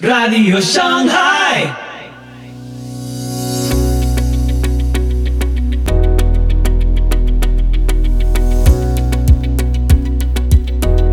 Radio 0.00 0.60
Shanghai. 0.60 1.72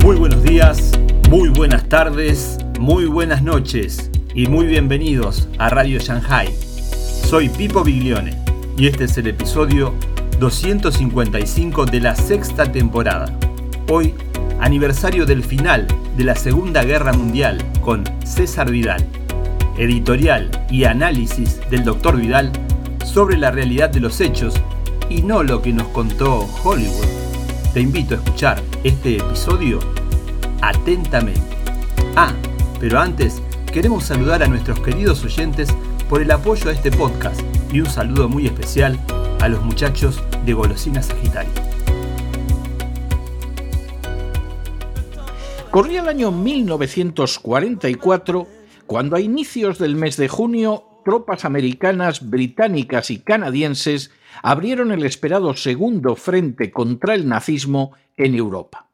Muy 0.03 0.15
buenos 0.15 0.41
días, 0.41 0.93
muy 1.29 1.49
buenas 1.49 1.87
tardes, 1.89 2.57
muy 2.79 3.05
buenas 3.05 3.43
noches 3.43 4.09
y 4.33 4.47
muy 4.47 4.65
bienvenidos 4.65 5.47
a 5.59 5.69
Radio 5.69 5.99
Shanghai. 5.99 6.51
Soy 6.51 7.49
Pipo 7.49 7.83
Biglione 7.83 8.35
y 8.77 8.87
este 8.87 9.03
es 9.03 9.15
el 9.19 9.27
episodio 9.27 9.93
255 10.39 11.85
de 11.85 11.99
la 11.99 12.15
sexta 12.15 12.71
temporada. 12.71 13.27
Hoy, 13.91 14.15
aniversario 14.59 15.27
del 15.27 15.43
final 15.43 15.85
de 16.21 16.25
la 16.25 16.35
Segunda 16.35 16.83
Guerra 16.83 17.13
Mundial 17.13 17.57
con 17.81 18.03
César 18.23 18.69
Vidal. 18.69 19.03
Editorial 19.75 20.51
y 20.69 20.83
análisis 20.83 21.59
del 21.71 21.83
Dr. 21.83 22.15
Vidal 22.15 22.51
sobre 23.03 23.39
la 23.39 23.49
realidad 23.49 23.89
de 23.89 24.01
los 24.01 24.21
hechos 24.21 24.53
y 25.09 25.23
no 25.23 25.41
lo 25.41 25.63
que 25.63 25.73
nos 25.73 25.87
contó 25.87 26.47
Hollywood. 26.63 27.07
Te 27.73 27.81
invito 27.81 28.13
a 28.13 28.17
escuchar 28.19 28.61
este 28.83 29.17
episodio 29.17 29.79
atentamente. 30.61 31.41
Ah, 32.15 32.33
pero 32.79 32.99
antes 32.99 33.41
queremos 33.73 34.03
saludar 34.03 34.43
a 34.43 34.47
nuestros 34.47 34.79
queridos 34.79 35.23
oyentes 35.23 35.69
por 36.07 36.21
el 36.21 36.29
apoyo 36.29 36.69
a 36.69 36.73
este 36.73 36.91
podcast 36.91 37.41
y 37.73 37.79
un 37.79 37.89
saludo 37.89 38.29
muy 38.29 38.45
especial 38.45 38.99
a 39.39 39.47
los 39.47 39.63
muchachos 39.63 40.21
de 40.45 40.53
Golosina 40.53 41.01
Sagitario. 41.01 41.70
Corría 45.71 46.01
el 46.01 46.09
año 46.09 46.31
1944 46.33 48.47
cuando 48.87 49.15
a 49.15 49.21
inicios 49.21 49.79
del 49.79 49.95
mes 49.95 50.17
de 50.17 50.27
junio 50.27 50.83
tropas 51.05 51.45
americanas, 51.45 52.29
británicas 52.29 53.09
y 53.09 53.19
canadienses 53.19 54.11
abrieron 54.43 54.91
el 54.91 55.05
esperado 55.05 55.55
segundo 55.55 56.17
frente 56.17 56.71
contra 56.71 57.15
el 57.15 57.25
nazismo 57.25 57.93
en 58.17 58.35
Europa. 58.35 58.89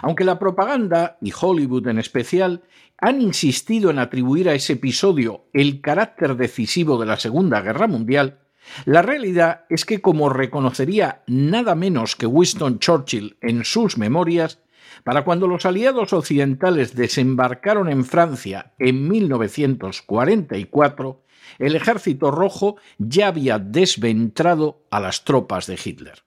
Aunque 0.00 0.22
la 0.22 0.38
propaganda, 0.38 1.18
y 1.20 1.32
Hollywood 1.38 1.88
en 1.88 1.98
especial, 1.98 2.62
han 2.98 3.20
insistido 3.20 3.90
en 3.90 3.98
atribuir 3.98 4.48
a 4.48 4.54
ese 4.54 4.74
episodio 4.74 5.46
el 5.52 5.80
carácter 5.80 6.36
decisivo 6.36 6.98
de 6.98 7.06
la 7.06 7.18
Segunda 7.18 7.60
Guerra 7.62 7.88
Mundial, 7.88 8.38
la 8.84 9.02
realidad 9.02 9.64
es 9.68 9.84
que, 9.84 10.00
como 10.00 10.28
reconocería 10.28 11.24
nada 11.26 11.74
menos 11.74 12.14
que 12.14 12.26
Winston 12.26 12.78
Churchill 12.78 13.36
en 13.40 13.64
sus 13.64 13.98
memorias, 13.98 14.61
para 15.04 15.24
cuando 15.24 15.46
los 15.46 15.66
aliados 15.66 16.12
occidentales 16.12 16.94
desembarcaron 16.94 17.88
en 17.88 18.04
Francia 18.04 18.72
en 18.78 19.08
1944, 19.08 21.22
el 21.58 21.76
ejército 21.76 22.30
rojo 22.30 22.76
ya 22.98 23.28
había 23.28 23.58
desventrado 23.58 24.84
a 24.90 25.00
las 25.00 25.24
tropas 25.24 25.66
de 25.66 25.78
Hitler. 25.82 26.22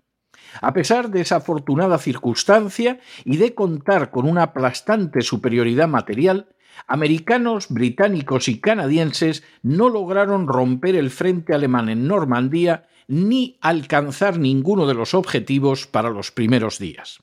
A 0.61 0.73
pesar 0.73 1.09
de 1.09 1.21
esa 1.21 1.37
afortunada 1.37 1.97
circunstancia 1.97 2.99
y 3.23 3.37
de 3.37 3.53
contar 3.53 4.11
con 4.11 4.27
una 4.27 4.43
aplastante 4.43 5.21
superioridad 5.21 5.87
material, 5.87 6.49
americanos, 6.87 7.67
británicos 7.69 8.47
y 8.47 8.59
canadienses 8.59 9.43
no 9.63 9.89
lograron 9.89 10.47
romper 10.47 10.95
el 10.95 11.09
frente 11.09 11.53
alemán 11.53 11.89
en 11.89 12.07
Normandía 12.07 12.87
ni 13.07 13.57
alcanzar 13.61 14.39
ninguno 14.39 14.87
de 14.87 14.93
los 14.93 15.13
objetivos 15.13 15.87
para 15.87 16.09
los 16.09 16.31
primeros 16.31 16.79
días. 16.79 17.21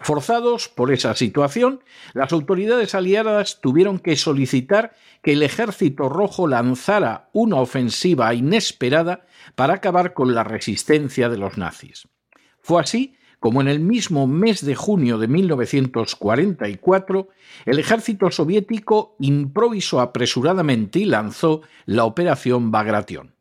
Forzados 0.00 0.68
por 0.68 0.92
esa 0.92 1.14
situación, 1.14 1.82
las 2.14 2.32
autoridades 2.32 2.94
aliadas 2.94 3.60
tuvieron 3.60 3.98
que 3.98 4.16
solicitar 4.16 4.94
que 5.22 5.32
el 5.32 5.42
ejército 5.42 6.08
rojo 6.08 6.46
lanzara 6.46 7.28
una 7.32 7.56
ofensiva 7.56 8.32
inesperada 8.34 9.26
para 9.54 9.74
acabar 9.74 10.14
con 10.14 10.34
la 10.34 10.44
resistencia 10.44 11.28
de 11.28 11.38
los 11.38 11.58
nazis. 11.58 12.08
Fue 12.60 12.80
así 12.80 13.14
como 13.40 13.60
en 13.60 13.68
el 13.68 13.80
mismo 13.80 14.26
mes 14.26 14.64
de 14.64 14.74
junio 14.74 15.18
de 15.18 15.28
1944 15.28 17.28
el 17.66 17.78
ejército 17.78 18.30
soviético 18.30 19.14
improvisó 19.20 20.00
apresuradamente 20.00 21.00
y 21.00 21.04
lanzó 21.04 21.60
la 21.86 22.04
Operación 22.04 22.72
Bagration. 22.72 23.34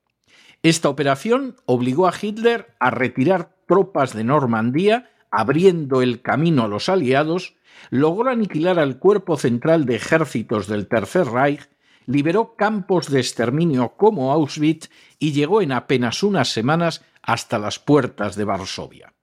Esta 0.63 0.89
operación 0.89 1.55
obligó 1.66 2.07
a 2.07 2.13
Hitler 2.19 2.73
a 2.79 2.89
retirar 2.89 3.51
tropas 3.67 4.13
de 4.13 4.23
Normandía 4.23 5.11
abriendo 5.37 6.01
el 6.01 6.23
camino 6.23 6.63
a 6.63 6.67
los 6.67 6.89
aliados, 6.89 7.53
logró 7.91 8.31
aniquilar 8.31 8.79
al 8.79 8.97
cuerpo 8.97 9.37
central 9.37 9.85
de 9.85 9.97
ejércitos 9.97 10.65
del 10.65 10.87
Tercer 10.87 11.27
Reich, 11.27 11.61
liberó 12.07 12.55
campos 12.55 13.11
de 13.11 13.19
exterminio 13.19 13.89
como 13.97 14.31
Auschwitz 14.31 14.89
y 15.19 15.33
llegó 15.33 15.61
en 15.61 15.73
apenas 15.73 16.23
unas 16.23 16.51
semanas 16.51 17.05
hasta 17.21 17.59
las 17.59 17.77
puertas 17.77 18.35
de 18.35 18.45
Varsovia. 18.45 19.13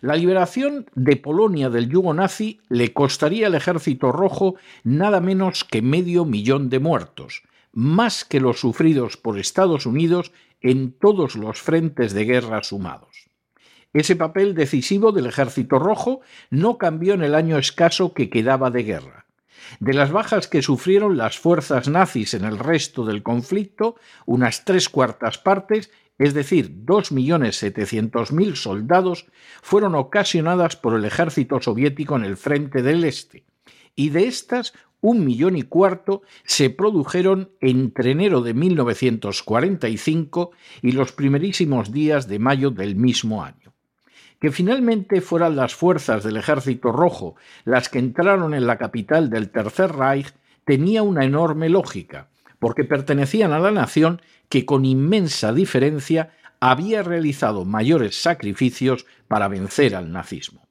La 0.00 0.14
liberación 0.14 0.86
de 0.94 1.16
Polonia 1.16 1.70
del 1.70 1.88
yugo 1.88 2.14
nazi 2.14 2.60
le 2.68 2.92
costaría 2.92 3.48
al 3.48 3.56
ejército 3.56 4.12
rojo 4.12 4.54
nada 4.84 5.20
menos 5.20 5.64
que 5.64 5.82
medio 5.82 6.24
millón 6.24 6.70
de 6.70 6.78
muertos, 6.78 7.42
más 7.72 8.24
que 8.24 8.38
los 8.38 8.60
sufridos 8.60 9.16
por 9.16 9.40
Estados 9.40 9.86
Unidos 9.86 10.30
en 10.60 10.92
todos 10.92 11.34
los 11.34 11.60
frentes 11.60 12.12
de 12.12 12.26
guerra 12.26 12.62
sumados. 12.62 13.27
Ese 13.92 14.16
papel 14.16 14.54
decisivo 14.54 15.12
del 15.12 15.26
Ejército 15.26 15.78
Rojo 15.78 16.20
no 16.50 16.76
cambió 16.76 17.14
en 17.14 17.22
el 17.22 17.34
año 17.34 17.56
escaso 17.58 18.12
que 18.12 18.28
quedaba 18.28 18.70
de 18.70 18.82
guerra. 18.82 19.24
De 19.80 19.94
las 19.94 20.12
bajas 20.12 20.46
que 20.48 20.62
sufrieron 20.62 21.16
las 21.16 21.38
fuerzas 21.38 21.88
nazis 21.88 22.34
en 22.34 22.44
el 22.44 22.58
resto 22.58 23.04
del 23.04 23.22
conflicto, 23.22 23.96
unas 24.26 24.64
tres 24.64 24.88
cuartas 24.88 25.38
partes, 25.38 25.90
es 26.18 26.34
decir, 26.34 26.84
2.700.000 26.84 28.56
soldados, 28.56 29.26
fueron 29.62 29.94
ocasionadas 29.94 30.76
por 30.76 30.94
el 30.94 31.04
ejército 31.04 31.60
soviético 31.60 32.16
en 32.16 32.24
el 32.24 32.36
frente 32.36 32.82
del 32.82 33.04
Este, 33.04 33.44
y 33.94 34.10
de 34.10 34.26
estas 34.26 34.74
un 35.00 35.24
millón 35.24 35.56
y 35.56 35.62
cuarto 35.62 36.22
se 36.44 36.70
produjeron 36.70 37.50
entre 37.60 38.10
enero 38.12 38.40
de 38.40 38.52
1945 38.52 40.50
y 40.82 40.92
los 40.92 41.12
primerísimos 41.12 41.92
días 41.92 42.26
de 42.26 42.38
mayo 42.40 42.70
del 42.70 42.96
mismo 42.96 43.44
año. 43.44 43.67
Que 44.40 44.50
finalmente 44.50 45.20
fueran 45.20 45.56
las 45.56 45.74
fuerzas 45.74 46.22
del 46.22 46.36
Ejército 46.36 46.92
Rojo 46.92 47.36
las 47.64 47.88
que 47.88 47.98
entraron 47.98 48.54
en 48.54 48.66
la 48.66 48.78
capital 48.78 49.30
del 49.30 49.50
Tercer 49.50 49.92
Reich 49.92 50.32
tenía 50.64 51.02
una 51.02 51.24
enorme 51.24 51.68
lógica, 51.68 52.28
porque 52.58 52.84
pertenecían 52.84 53.52
a 53.52 53.58
la 53.58 53.70
nación 53.70 54.20
que 54.48 54.64
con 54.66 54.84
inmensa 54.84 55.52
diferencia 55.52 56.34
había 56.60 57.02
realizado 57.02 57.64
mayores 57.64 58.20
sacrificios 58.20 59.06
para 59.28 59.48
vencer 59.48 59.94
al 59.94 60.12
nazismo. 60.12 60.66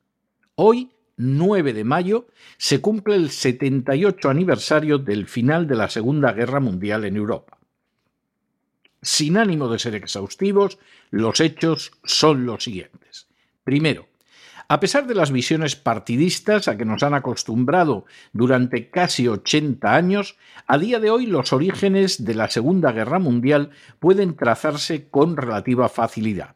Hoy, 0.55 0.91
9 1.17 1.73
de 1.73 1.83
mayo, 1.83 2.27
se 2.57 2.81
cumple 2.81 3.15
el 3.15 3.31
78 3.31 4.29
aniversario 4.29 4.97
del 4.97 5.27
final 5.27 5.67
de 5.67 5.75
la 5.75 5.89
Segunda 5.89 6.33
Guerra 6.33 6.59
Mundial 6.59 7.05
en 7.05 7.15
Europa. 7.15 7.57
Sin 9.01 9.37
ánimo 9.37 9.69
de 9.69 9.79
ser 9.79 9.95
exhaustivos, 9.95 10.79
los 11.09 11.39
hechos 11.39 11.91
son 12.03 12.45
los 12.45 12.63
siguientes. 12.63 13.26
Primero, 13.67 14.07
a 14.69 14.79
pesar 14.79 15.07
de 15.07 15.13
las 15.13 15.29
visiones 15.29 15.75
partidistas 15.75 16.69
a 16.69 16.77
que 16.77 16.85
nos 16.85 17.03
han 17.03 17.13
acostumbrado 17.13 18.05
durante 18.31 18.89
casi 18.89 19.27
80 19.27 19.93
años, 19.93 20.37
a 20.67 20.77
día 20.77 21.01
de 21.01 21.09
hoy 21.09 21.25
los 21.25 21.51
orígenes 21.51 22.23
de 22.23 22.33
la 22.33 22.47
Segunda 22.47 22.93
Guerra 22.93 23.19
Mundial 23.19 23.71
pueden 23.99 24.37
trazarse 24.37 25.09
con 25.09 25.35
relativa 25.35 25.89
facilidad. 25.89 26.55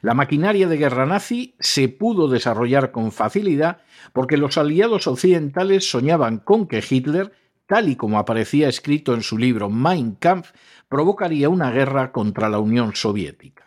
La 0.00 0.14
maquinaria 0.14 0.66
de 0.66 0.78
guerra 0.78 1.04
nazi 1.04 1.56
se 1.60 1.90
pudo 1.90 2.26
desarrollar 2.26 2.90
con 2.90 3.12
facilidad 3.12 3.82
porque 4.14 4.38
los 4.38 4.56
aliados 4.56 5.06
occidentales 5.06 5.90
soñaban 5.90 6.38
con 6.38 6.66
que 6.66 6.82
Hitler, 6.88 7.32
tal 7.66 7.90
y 7.90 7.96
como 7.96 8.18
aparecía 8.18 8.70
escrito 8.70 9.12
en 9.12 9.20
su 9.20 9.36
libro 9.36 9.68
Mein 9.68 10.12
Kampf, 10.12 10.52
provocaría 10.88 11.50
una 11.50 11.70
guerra 11.70 12.12
contra 12.12 12.48
la 12.48 12.60
Unión 12.60 12.96
Soviética. 12.96 13.65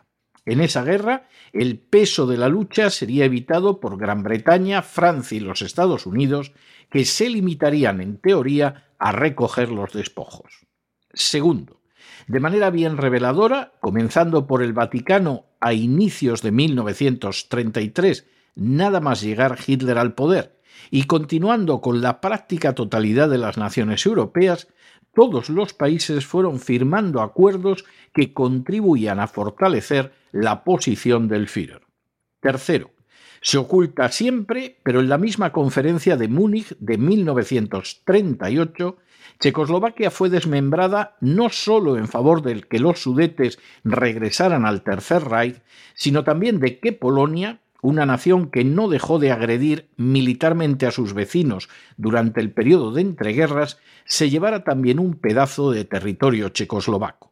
En 0.49 0.61
esa 0.61 0.83
guerra, 0.83 1.27
el 1.53 1.77
peso 1.77 2.25
de 2.25 2.35
la 2.35 2.49
lucha 2.49 2.89
sería 2.89 3.25
evitado 3.25 3.79
por 3.79 3.99
Gran 3.99 4.23
Bretaña, 4.23 4.81
Francia 4.81 5.37
y 5.37 5.41
los 5.41 5.61
Estados 5.61 6.07
Unidos, 6.07 6.53
que 6.89 7.05
se 7.05 7.29
limitarían, 7.29 8.01
en 8.01 8.17
teoría, 8.17 8.89
a 8.97 9.11
recoger 9.11 9.69
los 9.69 9.93
despojos. 9.93 10.65
Segundo, 11.13 11.81
de 12.27 12.39
manera 12.39 12.71
bien 12.71 12.97
reveladora, 12.97 13.73
comenzando 13.79 14.47
por 14.47 14.63
el 14.63 14.73
Vaticano 14.73 15.45
a 15.59 15.73
inicios 15.73 16.41
de 16.41 16.51
1933, 16.51 18.25
nada 18.55 19.01
más 19.01 19.21
llegar 19.21 19.55
Hitler 19.67 19.99
al 19.99 20.15
poder, 20.15 20.59
y 20.89 21.03
continuando 21.03 21.79
con 21.79 22.01
la 22.01 22.21
práctica 22.21 22.73
totalidad 22.73 23.29
de 23.29 23.37
las 23.37 23.59
naciones 23.59 24.03
europeas, 24.03 24.67
todos 25.13 25.49
los 25.49 25.73
países 25.73 26.25
fueron 26.25 26.59
firmando 26.59 27.21
acuerdos 27.21 27.85
que 28.13 28.33
contribuían 28.33 29.19
a 29.19 29.27
fortalecer 29.27 30.13
la 30.31 30.63
posición 30.63 31.27
del 31.27 31.47
Führer. 31.47 31.81
Tercero, 32.39 32.91
Se 33.41 33.57
oculta 33.57 34.09
siempre, 34.09 34.79
pero 34.83 34.99
en 34.99 35.07
la 35.07 35.17
misma 35.17 35.53
conferencia 35.53 36.17
de 36.17 36.27
Múnich 36.27 36.75
de 36.79 36.97
1938, 36.97 38.97
Checoslovaquia 39.39 40.11
fue 40.11 40.29
desmembrada 40.29 41.15
no 41.21 41.47
solo 41.49 41.97
en 41.97 42.09
favor 42.09 42.41
de 42.41 42.61
que 42.61 42.79
los 42.79 43.01
sudetes 43.01 43.57
regresaran 43.85 44.65
al 44.65 44.83
Tercer 44.83 45.23
Reich, 45.23 45.61
sino 45.93 46.25
también 46.25 46.59
de 46.59 46.79
que 46.79 46.91
Polonia, 46.91 47.61
una 47.81 48.05
nación 48.05 48.49
que 48.49 48.63
no 48.63 48.89
dejó 48.89 49.19
de 49.19 49.31
agredir 49.31 49.89
militarmente 49.95 50.85
a 50.85 50.91
sus 50.91 51.13
vecinos 51.13 51.69
durante 51.97 52.41
el 52.41 52.51
periodo 52.51 52.91
de 52.91 53.01
entreguerras, 53.01 53.79
se 54.05 54.29
llevara 54.29 54.63
también 54.63 54.99
un 54.99 55.15
pedazo 55.15 55.71
de 55.71 55.85
territorio 55.85 56.49
checoslovaco. 56.49 57.31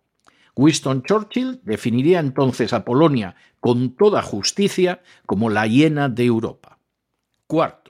Winston 0.56 1.04
Churchill 1.04 1.62
definiría 1.64 2.20
entonces 2.20 2.74
a 2.74 2.84
Polonia 2.84 3.36
con 3.60 3.96
toda 3.96 4.22
justicia 4.22 5.02
como 5.26 5.50
la 5.50 5.68
hiena 5.68 6.10
de 6.10 6.26
Europa. 6.26 6.80
Cuarto, 7.46 7.87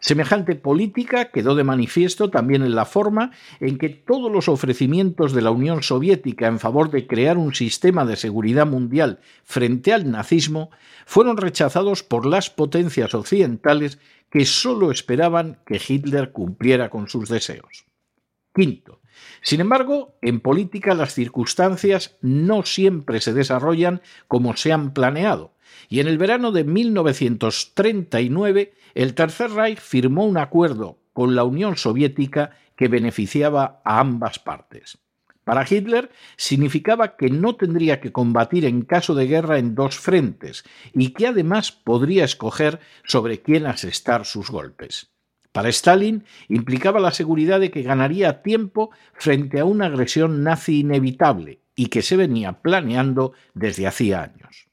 semejante 0.00 0.54
política 0.54 1.30
quedó 1.30 1.54
de 1.54 1.64
manifiesto 1.64 2.30
también 2.30 2.62
en 2.62 2.74
la 2.74 2.84
forma 2.84 3.32
en 3.60 3.78
que 3.78 3.88
todos 3.88 4.30
los 4.30 4.48
ofrecimientos 4.48 5.32
de 5.32 5.42
la 5.42 5.50
Unión 5.50 5.82
Soviética 5.82 6.46
en 6.46 6.58
favor 6.58 6.90
de 6.90 7.06
crear 7.06 7.38
un 7.38 7.54
sistema 7.54 8.04
de 8.04 8.16
seguridad 8.16 8.66
mundial 8.66 9.20
frente 9.44 9.92
al 9.92 10.10
nazismo 10.10 10.70
fueron 11.06 11.36
rechazados 11.36 12.02
por 12.02 12.26
las 12.26 12.50
potencias 12.50 13.14
occidentales 13.14 13.98
que 14.30 14.44
sólo 14.44 14.90
esperaban 14.90 15.60
que 15.66 15.80
Hitler 15.86 16.32
cumpliera 16.32 16.90
con 16.90 17.08
sus 17.08 17.28
deseos. 17.28 17.86
Quinto, 18.54 19.00
sin 19.42 19.60
embargo, 19.60 20.16
en 20.22 20.40
política 20.40 20.94
las 20.94 21.12
circunstancias 21.14 22.16
no 22.20 22.64
siempre 22.64 23.20
se 23.20 23.32
desarrollan 23.32 24.02
como 24.26 24.56
se 24.56 24.72
han 24.72 24.92
planeado, 24.92 25.54
y 25.88 26.00
en 26.00 26.08
el 26.08 26.18
verano 26.18 26.50
de 26.52 26.64
1939 26.64 28.74
el 28.94 29.14
Tercer 29.14 29.52
Reich 29.52 29.78
firmó 29.78 30.26
un 30.26 30.36
acuerdo 30.38 30.98
con 31.12 31.34
la 31.34 31.44
Unión 31.44 31.76
Soviética 31.76 32.52
que 32.76 32.88
beneficiaba 32.88 33.82
a 33.84 34.00
ambas 34.00 34.38
partes. 34.38 34.98
Para 35.44 35.66
Hitler 35.68 36.10
significaba 36.36 37.16
que 37.16 37.28
no 37.30 37.56
tendría 37.56 38.00
que 38.00 38.12
combatir 38.12 38.64
en 38.66 38.82
caso 38.82 39.14
de 39.14 39.26
guerra 39.26 39.58
en 39.58 39.74
dos 39.74 39.98
frentes 39.98 40.64
y 40.92 41.14
que 41.14 41.26
además 41.26 41.72
podría 41.72 42.24
escoger 42.24 42.80
sobre 43.02 43.40
quién 43.40 43.66
asestar 43.66 44.26
sus 44.26 44.50
golpes. 44.50 45.10
Para 45.58 45.70
Stalin 45.70 46.22
implicaba 46.46 47.00
la 47.00 47.10
seguridad 47.10 47.58
de 47.58 47.72
que 47.72 47.82
ganaría 47.82 48.42
tiempo 48.42 48.92
frente 49.14 49.58
a 49.58 49.64
una 49.64 49.86
agresión 49.86 50.44
nazi 50.44 50.78
inevitable 50.78 51.62
y 51.74 51.86
que 51.86 52.00
se 52.00 52.16
venía 52.16 52.62
planeando 52.62 53.32
desde 53.54 53.88
hacía 53.88 54.22
años. 54.22 54.68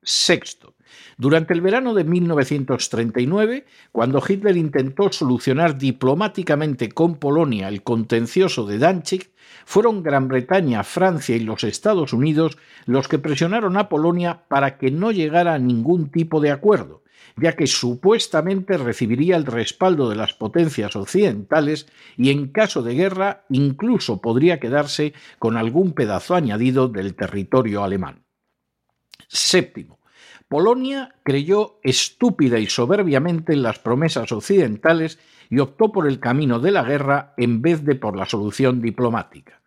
Sexto, 0.00 0.76
durante 1.16 1.54
el 1.54 1.60
verano 1.60 1.92
de 1.92 2.04
1939, 2.04 3.66
cuando 3.90 4.22
Hitler 4.24 4.56
intentó 4.56 5.10
solucionar 5.10 5.76
diplomáticamente 5.76 6.88
con 6.88 7.16
Polonia 7.16 7.66
el 7.66 7.82
contencioso 7.82 8.64
de 8.64 8.78
Danzig, 8.78 9.32
fueron 9.64 10.04
Gran 10.04 10.28
Bretaña, 10.28 10.84
Francia 10.84 11.34
y 11.34 11.40
los 11.40 11.64
Estados 11.64 12.12
Unidos 12.12 12.58
los 12.86 13.08
que 13.08 13.18
presionaron 13.18 13.76
a 13.76 13.88
Polonia 13.88 14.44
para 14.46 14.78
que 14.78 14.92
no 14.92 15.10
llegara 15.10 15.54
a 15.54 15.58
ningún 15.58 16.12
tipo 16.12 16.40
de 16.40 16.52
acuerdo, 16.52 17.02
ya 17.36 17.54
que 17.54 17.66
supuestamente 17.66 18.76
recibiría 18.76 19.36
el 19.36 19.46
respaldo 19.46 20.08
de 20.08 20.16
las 20.16 20.34
potencias 20.34 20.96
occidentales 20.96 21.86
y 22.16 22.30
en 22.30 22.48
caso 22.48 22.82
de 22.82 22.94
guerra 22.94 23.44
incluso 23.48 24.20
podría 24.20 24.60
quedarse 24.60 25.14
con 25.38 25.56
algún 25.56 25.92
pedazo 25.92 26.34
añadido 26.34 26.88
del 26.88 27.14
territorio 27.14 27.84
alemán. 27.84 28.24
Séptimo. 29.28 29.98
Polonia 30.48 31.14
creyó 31.24 31.78
estúpida 31.82 32.58
y 32.58 32.66
soberbiamente 32.66 33.52
en 33.52 33.62
las 33.62 33.78
promesas 33.78 34.32
occidentales 34.32 35.18
y 35.50 35.58
optó 35.58 35.92
por 35.92 36.08
el 36.08 36.20
camino 36.20 36.58
de 36.58 36.70
la 36.70 36.82
guerra 36.82 37.34
en 37.36 37.60
vez 37.60 37.84
de 37.84 37.94
por 37.94 38.16
la 38.16 38.24
solución 38.24 38.80
diplomática. 38.80 39.57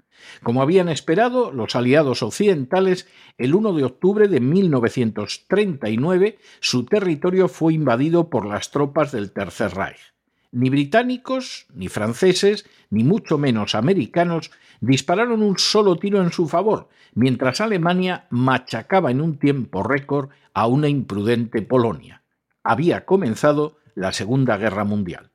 Como 0.43 0.61
habían 0.61 0.89
esperado 0.89 1.51
los 1.51 1.75
aliados 1.75 2.23
occidentales, 2.23 3.07
el 3.37 3.55
1 3.55 3.73
de 3.73 3.83
octubre 3.83 4.27
de 4.27 4.39
1939 4.39 6.37
su 6.59 6.85
territorio 6.85 7.47
fue 7.47 7.73
invadido 7.73 8.29
por 8.29 8.45
las 8.45 8.71
tropas 8.71 9.11
del 9.11 9.31
Tercer 9.31 9.73
Reich. 9.73 10.13
Ni 10.51 10.69
británicos, 10.69 11.65
ni 11.73 11.87
franceses, 11.87 12.65
ni 12.89 13.03
mucho 13.05 13.37
menos 13.37 13.73
americanos 13.73 14.51
dispararon 14.81 15.43
un 15.43 15.57
solo 15.57 15.95
tiro 15.95 16.21
en 16.21 16.31
su 16.31 16.47
favor, 16.47 16.89
mientras 17.13 17.61
Alemania 17.61 18.27
machacaba 18.29 19.11
en 19.11 19.21
un 19.21 19.37
tiempo 19.37 19.81
récord 19.81 20.29
a 20.53 20.67
una 20.67 20.89
imprudente 20.89 21.61
Polonia. 21.61 22.23
Había 22.63 23.05
comenzado 23.05 23.77
la 23.95 24.11
Segunda 24.11 24.57
Guerra 24.57 24.83
Mundial. 24.83 25.31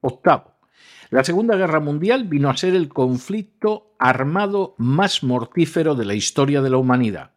Octavo. 0.00 0.55
La 1.10 1.22
Segunda 1.22 1.56
Guerra 1.56 1.80
Mundial 1.80 2.24
vino 2.24 2.50
a 2.50 2.56
ser 2.56 2.74
el 2.74 2.88
conflicto 2.88 3.94
armado 3.98 4.74
más 4.78 5.22
mortífero 5.22 5.94
de 5.94 6.04
la 6.04 6.14
historia 6.14 6.62
de 6.62 6.70
la 6.70 6.78
humanidad. 6.78 7.30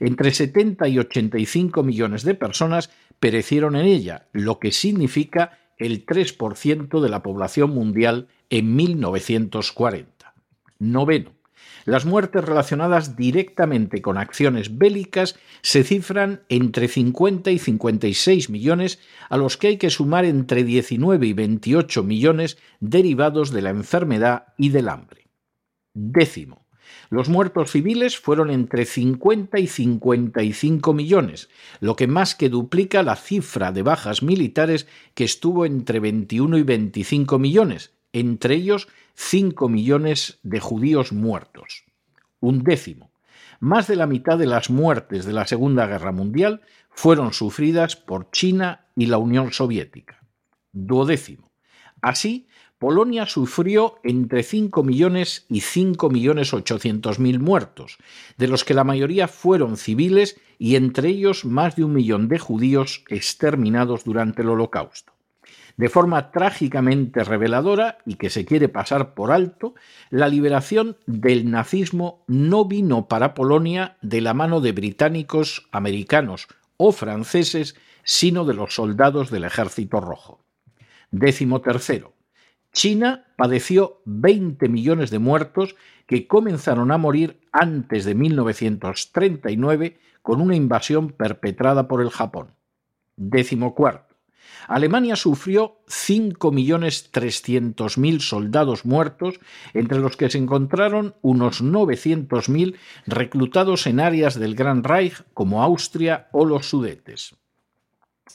Entre 0.00 0.32
70 0.32 0.88
y 0.88 0.98
85 0.98 1.84
millones 1.84 2.24
de 2.24 2.34
personas 2.34 2.90
perecieron 3.20 3.76
en 3.76 3.86
ella, 3.86 4.26
lo 4.32 4.58
que 4.58 4.72
significa 4.72 5.58
el 5.78 6.04
3% 6.04 7.00
de 7.00 7.08
la 7.08 7.22
población 7.22 7.70
mundial 7.70 8.26
en 8.50 8.74
1940. 8.74 10.34
Noveno. 10.80 11.41
Las 11.84 12.04
muertes 12.04 12.44
relacionadas 12.44 13.16
directamente 13.16 14.02
con 14.02 14.16
acciones 14.16 14.78
bélicas 14.78 15.36
se 15.62 15.82
cifran 15.82 16.42
entre 16.48 16.88
50 16.88 17.50
y 17.50 17.58
56 17.58 18.50
millones, 18.50 19.00
a 19.28 19.36
los 19.36 19.56
que 19.56 19.68
hay 19.68 19.76
que 19.78 19.90
sumar 19.90 20.24
entre 20.24 20.64
19 20.64 21.26
y 21.26 21.32
28 21.32 22.04
millones 22.04 22.58
derivados 22.80 23.50
de 23.50 23.62
la 23.62 23.70
enfermedad 23.70 24.54
y 24.56 24.68
del 24.68 24.88
hambre. 24.88 25.28
Décimo. 25.94 26.62
Los 27.10 27.28
muertos 27.28 27.70
civiles 27.70 28.18
fueron 28.18 28.50
entre 28.50 28.84
50 28.84 29.58
y 29.58 29.66
55 29.66 30.94
millones, 30.94 31.48
lo 31.80 31.96
que 31.96 32.06
más 32.06 32.34
que 32.34 32.48
duplica 32.48 33.02
la 33.02 33.16
cifra 33.16 33.72
de 33.72 33.82
bajas 33.82 34.22
militares 34.22 34.86
que 35.14 35.24
estuvo 35.24 35.66
entre 35.66 36.00
21 36.00 36.58
y 36.58 36.62
25 36.62 37.38
millones, 37.38 37.92
entre 38.12 38.54
ellos 38.54 38.88
5 39.14 39.68
millones 39.68 40.38
de 40.42 40.60
judíos 40.60 41.12
muertos. 41.12 41.84
Un 42.40 42.62
décimo. 42.62 43.10
Más 43.60 43.86
de 43.86 43.96
la 43.96 44.06
mitad 44.06 44.38
de 44.38 44.46
las 44.46 44.70
muertes 44.70 45.24
de 45.24 45.32
la 45.32 45.46
Segunda 45.46 45.86
Guerra 45.86 46.12
Mundial 46.12 46.62
fueron 46.90 47.32
sufridas 47.32 47.96
por 47.96 48.30
China 48.30 48.86
y 48.96 49.06
la 49.06 49.18
Unión 49.18 49.52
Soviética. 49.52 50.24
Duodécimo. 50.72 51.52
Así, 52.00 52.48
Polonia 52.78 53.26
sufrió 53.26 54.00
entre 54.02 54.42
5 54.42 54.82
millones 54.82 55.46
y 55.48 55.60
5 55.60 56.10
millones 56.10 56.52
800 56.52 57.20
mil 57.20 57.38
muertos, 57.38 57.98
de 58.36 58.48
los 58.48 58.64
que 58.64 58.74
la 58.74 58.82
mayoría 58.82 59.28
fueron 59.28 59.76
civiles 59.76 60.40
y 60.58 60.74
entre 60.74 61.10
ellos 61.10 61.44
más 61.44 61.76
de 61.76 61.84
un 61.84 61.92
millón 61.92 62.26
de 62.26 62.40
judíos 62.40 63.04
exterminados 63.08 64.02
durante 64.02 64.42
el 64.42 64.48
Holocausto 64.48 65.12
de 65.76 65.88
forma 65.88 66.30
trágicamente 66.30 67.24
reveladora 67.24 67.98
y 68.06 68.14
que 68.14 68.30
se 68.30 68.44
quiere 68.44 68.68
pasar 68.68 69.14
por 69.14 69.32
alto, 69.32 69.74
la 70.10 70.28
liberación 70.28 70.96
del 71.06 71.50
nazismo 71.50 72.24
no 72.26 72.64
vino 72.64 73.08
para 73.08 73.34
Polonia 73.34 73.96
de 74.02 74.20
la 74.20 74.34
mano 74.34 74.60
de 74.60 74.72
británicos, 74.72 75.68
americanos 75.72 76.48
o 76.76 76.92
franceses, 76.92 77.76
sino 78.04 78.44
de 78.44 78.54
los 78.54 78.74
soldados 78.74 79.30
del 79.30 79.44
Ejército 79.44 80.00
Rojo. 80.00 80.44
Décimo 81.10 81.60
tercero. 81.60 82.14
China 82.72 83.26
padeció 83.36 84.00
20 84.06 84.68
millones 84.68 85.10
de 85.10 85.18
muertos 85.18 85.76
que 86.06 86.26
comenzaron 86.26 86.90
a 86.90 86.98
morir 86.98 87.40
antes 87.52 88.04
de 88.04 88.14
1939 88.14 89.98
con 90.22 90.40
una 90.40 90.56
invasión 90.56 91.10
perpetrada 91.10 91.86
por 91.86 92.00
el 92.00 92.10
Japón. 92.10 92.54
Décimo 93.16 93.74
cuarto. 93.74 94.11
Alemania 94.68 95.16
sufrió 95.16 95.80
5.300.000 95.86 98.20
soldados 98.20 98.84
muertos, 98.84 99.40
entre 99.74 99.98
los 99.98 100.16
que 100.16 100.30
se 100.30 100.38
encontraron 100.38 101.16
unos 101.22 101.62
900.000 101.62 102.76
reclutados 103.06 103.86
en 103.86 104.00
áreas 104.00 104.38
del 104.38 104.54
Gran 104.54 104.84
Reich 104.84 105.22
como 105.34 105.62
Austria 105.62 106.28
o 106.32 106.44
los 106.44 106.68
Sudetes. 106.68 107.34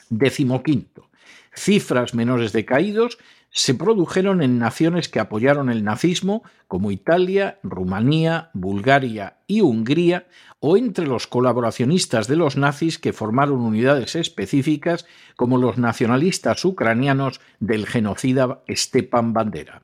Décimo 0.10 0.64
quinto. 0.64 1.10
Cifras 1.54 2.14
menores 2.14 2.54
de 2.54 2.66
caídos 2.66 3.18
se 3.58 3.74
produjeron 3.74 4.44
en 4.44 4.60
naciones 4.60 5.10
que 5.10 5.20
apoyaron 5.20 5.72
el 5.72 5.84
nazismo, 5.84 6.44
como 6.68 6.92
Italia, 6.92 7.58
Rumanía, 7.64 8.52
Bulgaria 8.54 9.38
y 9.48 9.62
Hungría, 9.62 10.28
o 10.60 10.78
entre 10.78 11.08
los 11.08 11.26
colaboracionistas 11.26 12.28
de 12.28 12.36
los 12.36 12.56
nazis 12.56 13.00
que 13.00 13.14
formaron 13.14 13.62
unidades 13.62 14.16
específicas, 14.16 15.08
como 15.36 15.58
los 15.58 15.80
nacionalistas 15.80 16.64
ucranianos 16.66 17.42
del 17.60 17.88
genocida 17.88 18.62
Stepan 18.70 19.34
Bandera. 19.34 19.82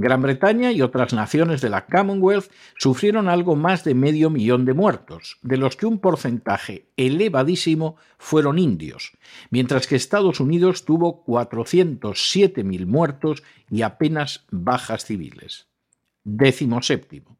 Gran 0.00 0.22
Bretaña 0.22 0.72
y 0.72 0.82
otras 0.82 1.12
naciones 1.12 1.60
de 1.60 1.70
la 1.70 1.86
Commonwealth 1.86 2.50
sufrieron 2.76 3.28
algo 3.28 3.56
más 3.56 3.84
de 3.84 3.94
medio 3.94 4.30
millón 4.30 4.64
de 4.64 4.74
muertos, 4.74 5.38
de 5.42 5.56
los 5.56 5.76
que 5.76 5.86
un 5.86 5.98
porcentaje 5.98 6.86
elevadísimo 6.96 7.96
fueron 8.18 8.58
indios, 8.58 9.12
mientras 9.50 9.86
que 9.86 9.96
Estados 9.96 10.40
Unidos 10.40 10.84
tuvo 10.84 11.24
407.000 11.24 12.86
muertos 12.86 13.42
y 13.70 13.82
apenas 13.82 14.46
bajas 14.50 15.04
civiles. 15.04 15.66
Décimo 16.24 16.82
séptimo. 16.82 17.38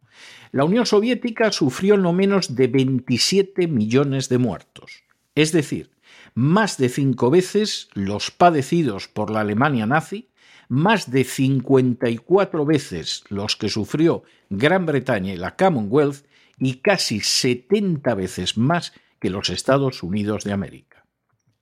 La 0.52 0.64
Unión 0.64 0.86
Soviética 0.86 1.52
sufrió 1.52 1.96
no 1.96 2.12
menos 2.12 2.54
de 2.56 2.66
27 2.66 3.68
millones 3.68 4.28
de 4.28 4.38
muertos, 4.38 5.04
es 5.34 5.52
decir, 5.52 5.90
más 6.34 6.76
de 6.76 6.88
cinco 6.88 7.30
veces 7.30 7.88
los 7.94 8.30
padecidos 8.30 9.08
por 9.08 9.30
la 9.30 9.40
Alemania 9.40 9.86
nazi 9.86 10.29
más 10.70 11.10
de 11.10 11.24
54 11.24 12.64
veces 12.64 13.24
los 13.28 13.56
que 13.56 13.68
sufrió 13.68 14.22
Gran 14.50 14.86
Bretaña 14.86 15.32
y 15.32 15.36
la 15.36 15.56
Commonwealth 15.56 16.24
y 16.58 16.74
casi 16.76 17.18
70 17.20 18.14
veces 18.14 18.56
más 18.56 18.92
que 19.18 19.30
los 19.30 19.50
Estados 19.50 20.04
Unidos 20.04 20.44
de 20.44 20.52
América. 20.52 21.04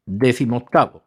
Décimo 0.04 0.58
octavo. 0.58 1.04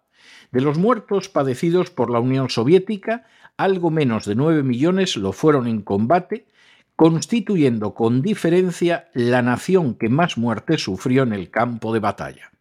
De 0.51 0.61
los 0.61 0.79
muertos 0.79 1.29
padecidos 1.29 1.91
por 1.91 2.09
la 2.09 2.19
Unión 2.19 2.49
Soviética, 2.49 3.27
algo 3.55 3.91
menos 3.91 4.25
de 4.25 4.33
9 4.33 4.63
millones 4.63 5.15
lo 5.15 5.31
fueron 5.31 5.67
en 5.67 5.83
combate, 5.83 6.47
constituyendo 6.95 7.93
con 7.93 8.23
diferencia 8.23 9.09
la 9.13 9.43
nación 9.43 9.93
que 9.93 10.09
más 10.09 10.39
muertes 10.39 10.81
sufrió 10.81 11.21
en 11.21 11.33
el 11.33 11.51
campo 11.51 11.93
de 11.93 11.99
batalla. 11.99 12.51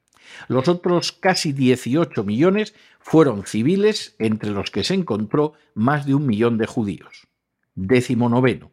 Los 0.49 0.69
otros 0.69 1.13
casi 1.13 1.53
18 1.53 2.25
millones 2.25 2.75
fueron 3.01 3.47
civiles, 3.47 4.15
entre 4.19 4.51
los 4.51 4.71
que 4.71 4.85
se 4.85 4.95
encontró 4.95 5.55
más 5.75 6.07
de 6.07 6.15
un 6.15 6.27
millón 6.27 6.59
de 6.59 6.67
judíos. 6.67 7.27
Décimo 7.75 8.29
noveno. 8.29 8.73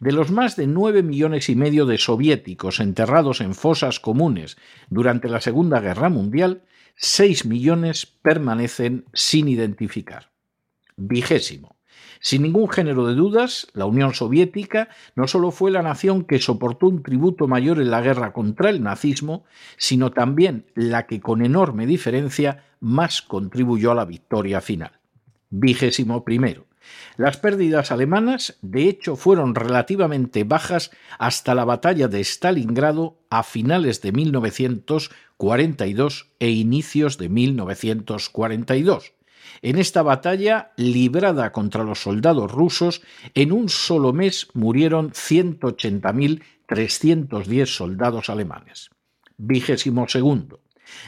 De 0.00 0.12
los 0.12 0.30
más 0.30 0.56
de 0.56 0.66
nueve 0.66 1.02
millones 1.02 1.48
y 1.48 1.56
medio 1.56 1.84
de 1.84 1.98
soviéticos 1.98 2.80
enterrados 2.80 3.40
en 3.40 3.54
fosas 3.54 4.00
comunes 4.00 4.56
durante 4.88 5.28
la 5.28 5.40
Segunda 5.40 5.80
Guerra 5.80 6.08
Mundial, 6.08 6.62
seis 6.96 7.44
millones 7.44 8.06
permanecen 8.06 9.04
sin 9.12 9.48
identificar. 9.48 10.30
Vigésimo. 10.96 11.75
Sin 12.20 12.42
ningún 12.42 12.68
género 12.68 13.06
de 13.06 13.14
dudas, 13.14 13.66
la 13.72 13.86
Unión 13.86 14.14
Soviética 14.14 14.88
no 15.14 15.28
solo 15.28 15.50
fue 15.50 15.70
la 15.70 15.82
nación 15.82 16.24
que 16.24 16.38
soportó 16.38 16.88
un 16.88 17.02
tributo 17.02 17.48
mayor 17.48 17.80
en 17.80 17.90
la 17.90 18.00
guerra 18.00 18.32
contra 18.32 18.70
el 18.70 18.82
nazismo, 18.82 19.44
sino 19.76 20.12
también 20.12 20.64
la 20.74 21.06
que 21.06 21.20
con 21.20 21.44
enorme 21.44 21.86
diferencia 21.86 22.64
más 22.80 23.22
contribuyó 23.22 23.92
a 23.92 23.94
la 23.94 24.04
victoria 24.04 24.60
final. 24.60 24.92
Vigésimo 25.50 26.24
primero. 26.24 26.66
Las 27.16 27.36
pérdidas 27.36 27.90
alemanas, 27.90 28.58
de 28.62 28.88
hecho, 28.88 29.16
fueron 29.16 29.56
relativamente 29.56 30.44
bajas 30.44 30.92
hasta 31.18 31.52
la 31.54 31.64
batalla 31.64 32.08
de 32.08 32.20
Stalingrado 32.20 33.18
a 33.28 33.42
finales 33.42 34.00
de 34.02 34.12
1942 34.12 36.28
e 36.38 36.50
inicios 36.50 37.18
de 37.18 37.28
1942 37.28 39.15
en 39.62 39.78
esta 39.78 40.02
batalla, 40.02 40.72
librada 40.76 41.52
contra 41.52 41.84
los 41.84 42.00
soldados 42.00 42.50
rusos, 42.52 43.02
en 43.34 43.52
un 43.52 43.68
solo 43.68 44.12
mes 44.12 44.48
murieron 44.54 45.12
180.310 45.12 47.66
soldados 47.66 48.28
alemanes. 48.30 48.90
Vigésimo 49.36 50.08
segundo. 50.08 50.58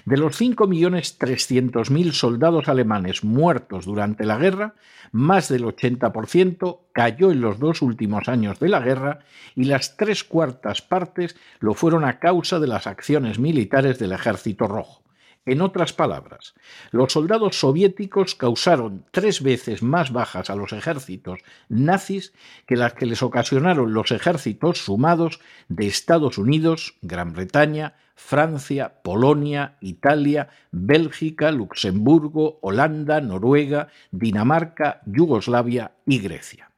De 0.05 0.17
los 0.17 0.41
5.300.000 0.41 2.13
soldados 2.13 2.69
alemanes 2.69 3.25
muertos 3.25 3.85
durante 3.85 4.25
la 4.25 4.37
guerra, 4.37 4.75
más 5.13 5.49
del 5.49 5.65
80% 5.65 6.81
cayó 6.93 7.31
en 7.31 7.41
los 7.41 7.59
dos 7.59 7.83
últimos 7.83 8.29
años 8.29 8.59
de 8.59 8.69
la 8.69 8.81
guerra 8.81 9.21
y 9.55 9.65
las 9.65 9.97
tres 9.97 10.25
cuartas 10.25 10.83
partes 10.83 11.37
lo 11.61 11.75
fueron 11.75 12.05
a 12.05 12.19
causa 12.19 12.59
de 12.59 12.67
las 12.67 12.87
acciones 12.87 13.39
militares 13.39 13.99
del 13.99 14.13
Ejército 14.13 14.67
Rojo. 14.67 15.03
En 15.47 15.63
otras 15.63 15.93
palabras, 15.93 16.55
los 16.91 17.13
soldados 17.13 17.59
soviéticos 17.59 18.35
causaron 18.35 19.07
tres 19.13 19.43
veces 19.43 19.83
más 19.83 20.13
bajas 20.13 20.51
a 20.51 20.57
los 20.57 20.73
ejércitos 20.73 21.41
nazis 21.69 22.33
que 22.67 22.77
las 22.77 22.93
que 22.95 23.07
les 23.07 23.23
ocasionaron 23.23 23.95
los 23.95 24.11
ejércitos 24.11 24.79
sumados 24.85 25.41
de 25.69 25.87
Estados 25.87 26.37
Unidos, 26.37 26.97
Gran 27.01 27.33
Bretaña, 27.33 27.95
Francia, 28.15 29.01
Polonia, 29.03 29.77
Italia, 29.81 30.49
Bélgica, 30.73 31.53
Luxemburgo, 31.53 32.59
Holanda, 32.63 33.21
Noruega, 33.21 33.89
Dinamarca, 34.11 35.01
Yugoslavia 35.07 35.93
y 36.05 36.19
Grecia. 36.19 36.73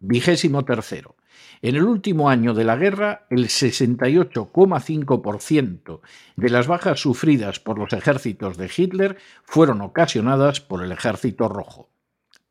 Vigésimo 0.00 0.64
tercero. 0.64 1.16
En 1.62 1.76
el 1.76 1.84
último 1.84 2.28
año 2.28 2.52
de 2.54 2.64
la 2.64 2.74
guerra, 2.76 3.26
el 3.30 3.46
68,5% 3.46 6.00
de 6.36 6.50
las 6.50 6.66
bajas 6.66 7.00
sufridas 7.00 7.60
por 7.60 7.78
los 7.78 7.92
ejércitos 7.92 8.56
de 8.56 8.70
Hitler 8.74 9.16
fueron 9.44 9.80
ocasionadas 9.80 10.60
por 10.60 10.82
el 10.84 10.90
ejército 10.92 11.48
rojo. 11.48 11.90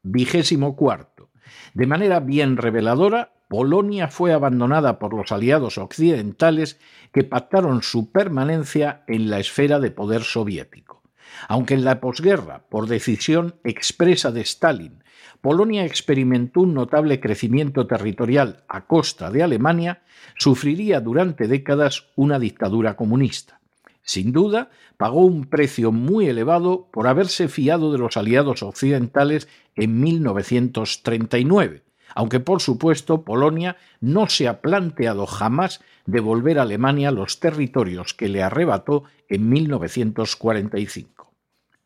Vigésimo 0.02 0.76
cuarto. 0.76 1.30
De 1.74 1.88
manera 1.88 2.20
bien 2.20 2.58
reveladora, 2.58 3.32
Polonia 3.48 4.08
fue 4.08 4.34
abandonada 4.34 4.98
por 4.98 5.14
los 5.14 5.32
aliados 5.32 5.78
occidentales 5.78 6.80
que 7.12 7.24
pactaron 7.24 7.84
su 7.84 8.12
permanencia 8.12 9.04
en 9.08 9.30
la 9.30 9.40
esfera 9.40 9.80
de 9.80 9.92
poder 9.92 10.24
soviético. 10.24 11.04
Aunque 11.48 11.76
en 11.76 11.86
la 11.86 12.00
posguerra, 12.00 12.66
por 12.70 12.88
decisión 12.88 13.56
expresa 13.64 14.32
de 14.32 14.42
Stalin, 14.42 15.03
Polonia 15.42 15.86
experimentó 15.86 16.62
un 16.62 16.74
notable 16.74 17.20
crecimiento 17.20 17.88
territorial 17.88 18.64
a 18.68 18.86
costa 18.86 19.32
de 19.32 19.44
Alemania, 19.44 20.04
sufriría 20.38 21.00
durante 21.02 21.48
décadas 21.48 22.08
una 22.16 22.40
dictadura 22.40 22.96
comunista. 22.96 23.60
Sin 24.04 24.34
duda, 24.34 24.70
pagó 24.98 25.26
un 25.26 25.46
precio 25.46 25.92
muy 25.92 26.28
elevado 26.28 26.88
por 26.92 27.08
haberse 27.08 27.48
fiado 27.48 27.92
de 27.92 27.98
los 27.98 28.18
aliados 28.18 28.62
occidentales 28.62 29.48
en 29.76 30.02
1939, 30.02 31.84
aunque 32.14 32.40
por 32.40 32.62
supuesto 32.62 33.24
Polonia 33.24 33.78
no 34.02 34.28
se 34.28 34.48
ha 34.48 34.62
planteado 34.62 35.26
jamás 35.26 35.82
devolver 36.06 36.60
a 36.60 36.64
Alemania 36.64 37.12
los 37.12 37.40
territorios 37.40 38.14
que 38.14 38.28
le 38.28 38.44
arrebató 38.44 39.04
en 39.30 39.50
1945. 39.50 41.32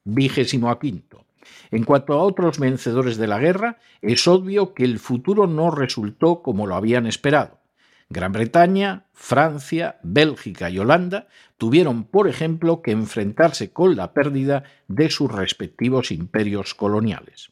Vigésimo 0.04 0.78
quinto. 0.80 1.27
En 1.72 1.84
cuanto 1.84 2.14
a 2.14 2.24
otros 2.24 2.60
vencedores 2.60 3.18
de 3.18 3.28
la 3.28 3.40
guerra, 3.40 3.78
es 4.02 4.28
obvio 4.28 4.74
que 4.74 4.84
el 4.84 5.00
futuro 5.00 5.48
no 5.48 5.72
resultó 5.72 6.42
como 6.42 6.68
lo 6.68 6.76
habían 6.76 7.06
esperado. 7.06 7.60
Gran 8.10 8.32
Bretaña, 8.32 9.06
Francia, 9.14 10.00
Bélgica 10.02 10.70
y 10.70 10.80
Holanda 10.80 11.28
tuvieron, 11.58 12.06
por 12.06 12.30
ejemplo, 12.30 12.82
que 12.82 12.92
enfrentarse 12.92 13.72
con 13.72 13.98
la 13.98 14.14
pérdida 14.14 14.64
de 14.88 15.10
sus 15.10 15.30
respectivos 15.30 16.12
imperios 16.12 16.74
coloniales. 16.74 17.52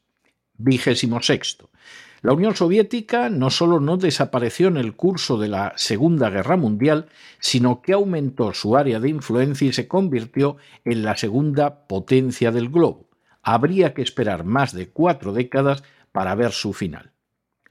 Vigésimo 0.58 1.22
sexto. 1.22 1.70
La 2.22 2.34
Unión 2.34 2.56
Soviética 2.56 3.30
no 3.30 3.50
solo 3.50 3.82
no 3.82 3.98
desapareció 3.98 4.70
en 4.70 4.78
el 4.78 4.96
curso 4.96 5.38
de 5.38 5.50
la 5.50 5.74
Segunda 5.76 6.30
Guerra 6.30 6.56
Mundial, 6.56 7.10
sino 7.40 7.82
que 7.82 7.94
aumentó 7.94 8.54
su 8.54 8.78
área 8.78 9.00
de 9.02 9.10
influencia 9.10 9.68
y 9.68 9.74
se 9.74 9.88
convirtió 9.88 10.56
en 10.86 11.04
la 11.04 11.18
segunda 11.18 11.86
potencia 11.86 12.52
del 12.52 12.70
globo 12.70 13.05
habría 13.46 13.94
que 13.94 14.02
esperar 14.02 14.44
más 14.44 14.74
de 14.74 14.90
cuatro 14.90 15.32
décadas 15.32 15.84
para 16.12 16.34
ver 16.36 16.52
su 16.52 16.74
final. 16.74 17.12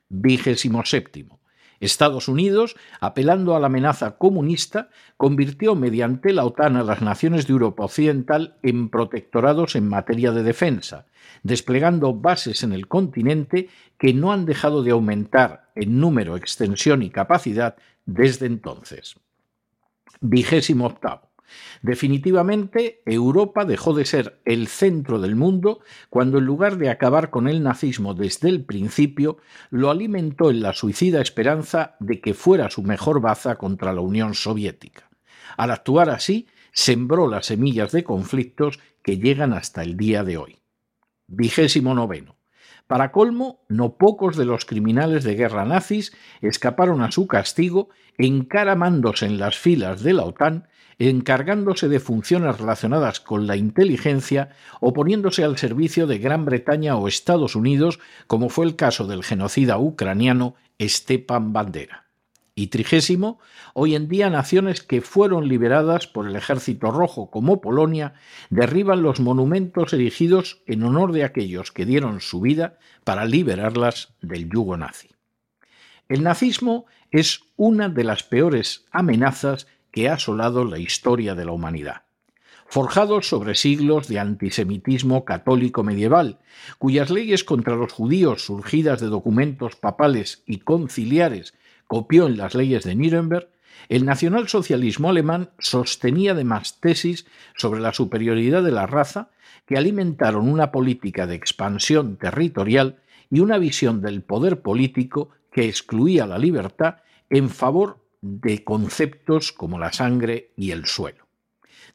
Vigésimo 0.08 0.84
séptimo. 0.84 1.40
Estados 1.80 2.28
Unidos, 2.28 2.76
apelando 3.00 3.56
a 3.56 3.60
la 3.60 3.66
amenaza 3.66 4.16
comunista, 4.16 4.88
convirtió 5.16 5.74
mediante 5.74 6.32
la 6.32 6.44
OTAN 6.44 6.76
a 6.76 6.84
las 6.84 7.02
naciones 7.02 7.46
de 7.46 7.54
Europa 7.54 7.84
Occidental 7.84 8.56
en 8.62 8.88
protectorados 8.88 9.74
en 9.74 9.88
materia 9.88 10.30
de 10.30 10.44
defensa, 10.44 11.06
desplegando 11.42 12.14
bases 12.14 12.62
en 12.62 12.72
el 12.72 12.86
continente 12.86 13.68
que 13.98 14.14
no 14.14 14.32
han 14.32 14.46
dejado 14.46 14.84
de 14.84 14.92
aumentar 14.92 15.72
en 15.74 15.98
número, 15.98 16.36
extensión 16.36 17.02
y 17.02 17.10
capacidad 17.10 17.76
desde 18.06 18.46
entonces. 18.46 19.16
Vigésimo 20.20 20.86
octavo. 20.86 21.33
Definitivamente, 21.82 23.02
Europa 23.06 23.64
dejó 23.64 23.94
de 23.94 24.04
ser 24.04 24.40
el 24.44 24.68
centro 24.68 25.20
del 25.20 25.36
mundo 25.36 25.80
cuando 26.10 26.38
en 26.38 26.44
lugar 26.44 26.78
de 26.78 26.90
acabar 26.90 27.30
con 27.30 27.48
el 27.48 27.62
nazismo 27.62 28.14
desde 28.14 28.48
el 28.48 28.64
principio, 28.64 29.38
lo 29.70 29.90
alimentó 29.90 30.50
en 30.50 30.62
la 30.62 30.72
suicida 30.72 31.20
esperanza 31.20 31.96
de 32.00 32.20
que 32.20 32.34
fuera 32.34 32.70
su 32.70 32.82
mejor 32.82 33.20
baza 33.20 33.56
contra 33.56 33.92
la 33.92 34.00
Unión 34.00 34.34
Soviética. 34.34 35.08
Al 35.56 35.70
actuar 35.70 36.10
así, 36.10 36.48
sembró 36.72 37.28
las 37.28 37.46
semillas 37.46 37.92
de 37.92 38.04
conflictos 38.04 38.80
que 39.02 39.18
llegan 39.18 39.52
hasta 39.52 39.82
el 39.82 39.96
día 39.96 40.24
de 40.24 40.38
hoy. 40.38 40.58
Vigésimo 41.26 41.94
noveno. 41.94 42.36
Para 42.86 43.12
colmo, 43.12 43.64
no 43.68 43.96
pocos 43.96 44.36
de 44.36 44.44
los 44.44 44.66
criminales 44.66 45.24
de 45.24 45.34
guerra 45.36 45.64
nazis 45.64 46.12
escaparon 46.42 47.02
a 47.02 47.10
su 47.10 47.26
castigo 47.26 47.88
encaramándose 48.18 49.26
en 49.26 49.38
las 49.38 49.56
filas 49.56 50.02
de 50.02 50.12
la 50.12 50.24
OTAN 50.24 50.68
encargándose 50.98 51.88
de 51.88 52.00
funciones 52.00 52.58
relacionadas 52.58 53.20
con 53.20 53.46
la 53.46 53.56
inteligencia 53.56 54.50
o 54.80 54.92
poniéndose 54.92 55.44
al 55.44 55.58
servicio 55.58 56.06
de 56.06 56.18
Gran 56.18 56.44
Bretaña 56.44 56.96
o 56.96 57.08
Estados 57.08 57.56
Unidos, 57.56 57.98
como 58.26 58.48
fue 58.48 58.66
el 58.66 58.76
caso 58.76 59.06
del 59.06 59.24
genocida 59.24 59.78
ucraniano 59.78 60.54
Stepan 60.80 61.52
Bandera. 61.52 62.04
Y 62.56 62.68
trigésimo, 62.68 63.40
hoy 63.72 63.96
en 63.96 64.08
día 64.08 64.30
naciones 64.30 64.80
que 64.80 65.00
fueron 65.00 65.48
liberadas 65.48 66.06
por 66.06 66.28
el 66.28 66.36
Ejército 66.36 66.92
Rojo, 66.92 67.28
como 67.28 67.60
Polonia, 67.60 68.14
derriban 68.48 69.02
los 69.02 69.18
monumentos 69.18 69.92
erigidos 69.92 70.62
en 70.66 70.84
honor 70.84 71.12
de 71.12 71.24
aquellos 71.24 71.72
que 71.72 71.84
dieron 71.84 72.20
su 72.20 72.40
vida 72.40 72.78
para 73.02 73.24
liberarlas 73.24 74.14
del 74.22 74.48
yugo 74.48 74.76
nazi. 74.76 75.08
El 76.08 76.22
nazismo 76.22 76.86
es 77.10 77.40
una 77.56 77.88
de 77.88 78.04
las 78.04 78.22
peores 78.22 78.86
amenazas 78.92 79.66
que 79.94 80.08
ha 80.08 80.14
asolado 80.14 80.64
la 80.64 80.80
historia 80.80 81.36
de 81.36 81.44
la 81.44 81.52
humanidad. 81.52 82.02
Forjado 82.66 83.22
sobre 83.22 83.54
siglos 83.54 84.08
de 84.08 84.18
antisemitismo 84.18 85.24
católico 85.24 85.84
medieval, 85.84 86.40
cuyas 86.78 87.10
leyes 87.10 87.44
contra 87.44 87.76
los 87.76 87.92
judíos 87.92 88.44
surgidas 88.44 89.00
de 89.00 89.06
documentos 89.06 89.76
papales 89.76 90.42
y 90.46 90.58
conciliares 90.58 91.54
copió 91.86 92.26
en 92.26 92.36
las 92.38 92.56
leyes 92.56 92.82
de 92.82 92.96
Nuremberg, 92.96 93.50
el 93.88 94.04
nacionalsocialismo 94.04 95.10
alemán 95.10 95.50
sostenía 95.60 96.32
además 96.32 96.80
tesis 96.80 97.24
sobre 97.56 97.80
la 97.80 97.94
superioridad 97.94 98.64
de 98.64 98.72
la 98.72 98.86
raza 98.86 99.30
que 99.64 99.76
alimentaron 99.76 100.48
una 100.48 100.72
política 100.72 101.28
de 101.28 101.36
expansión 101.36 102.16
territorial 102.16 102.98
y 103.30 103.38
una 103.38 103.58
visión 103.58 104.00
del 104.00 104.22
poder 104.22 104.60
político 104.60 105.28
que 105.52 105.68
excluía 105.68 106.26
la 106.26 106.38
libertad 106.38 106.96
en 107.30 107.48
favor 107.48 108.03
de 108.24 108.64
conceptos 108.64 109.52
como 109.52 109.78
la 109.78 109.92
sangre 109.92 110.52
y 110.56 110.70
el 110.70 110.86
suelo. 110.86 111.28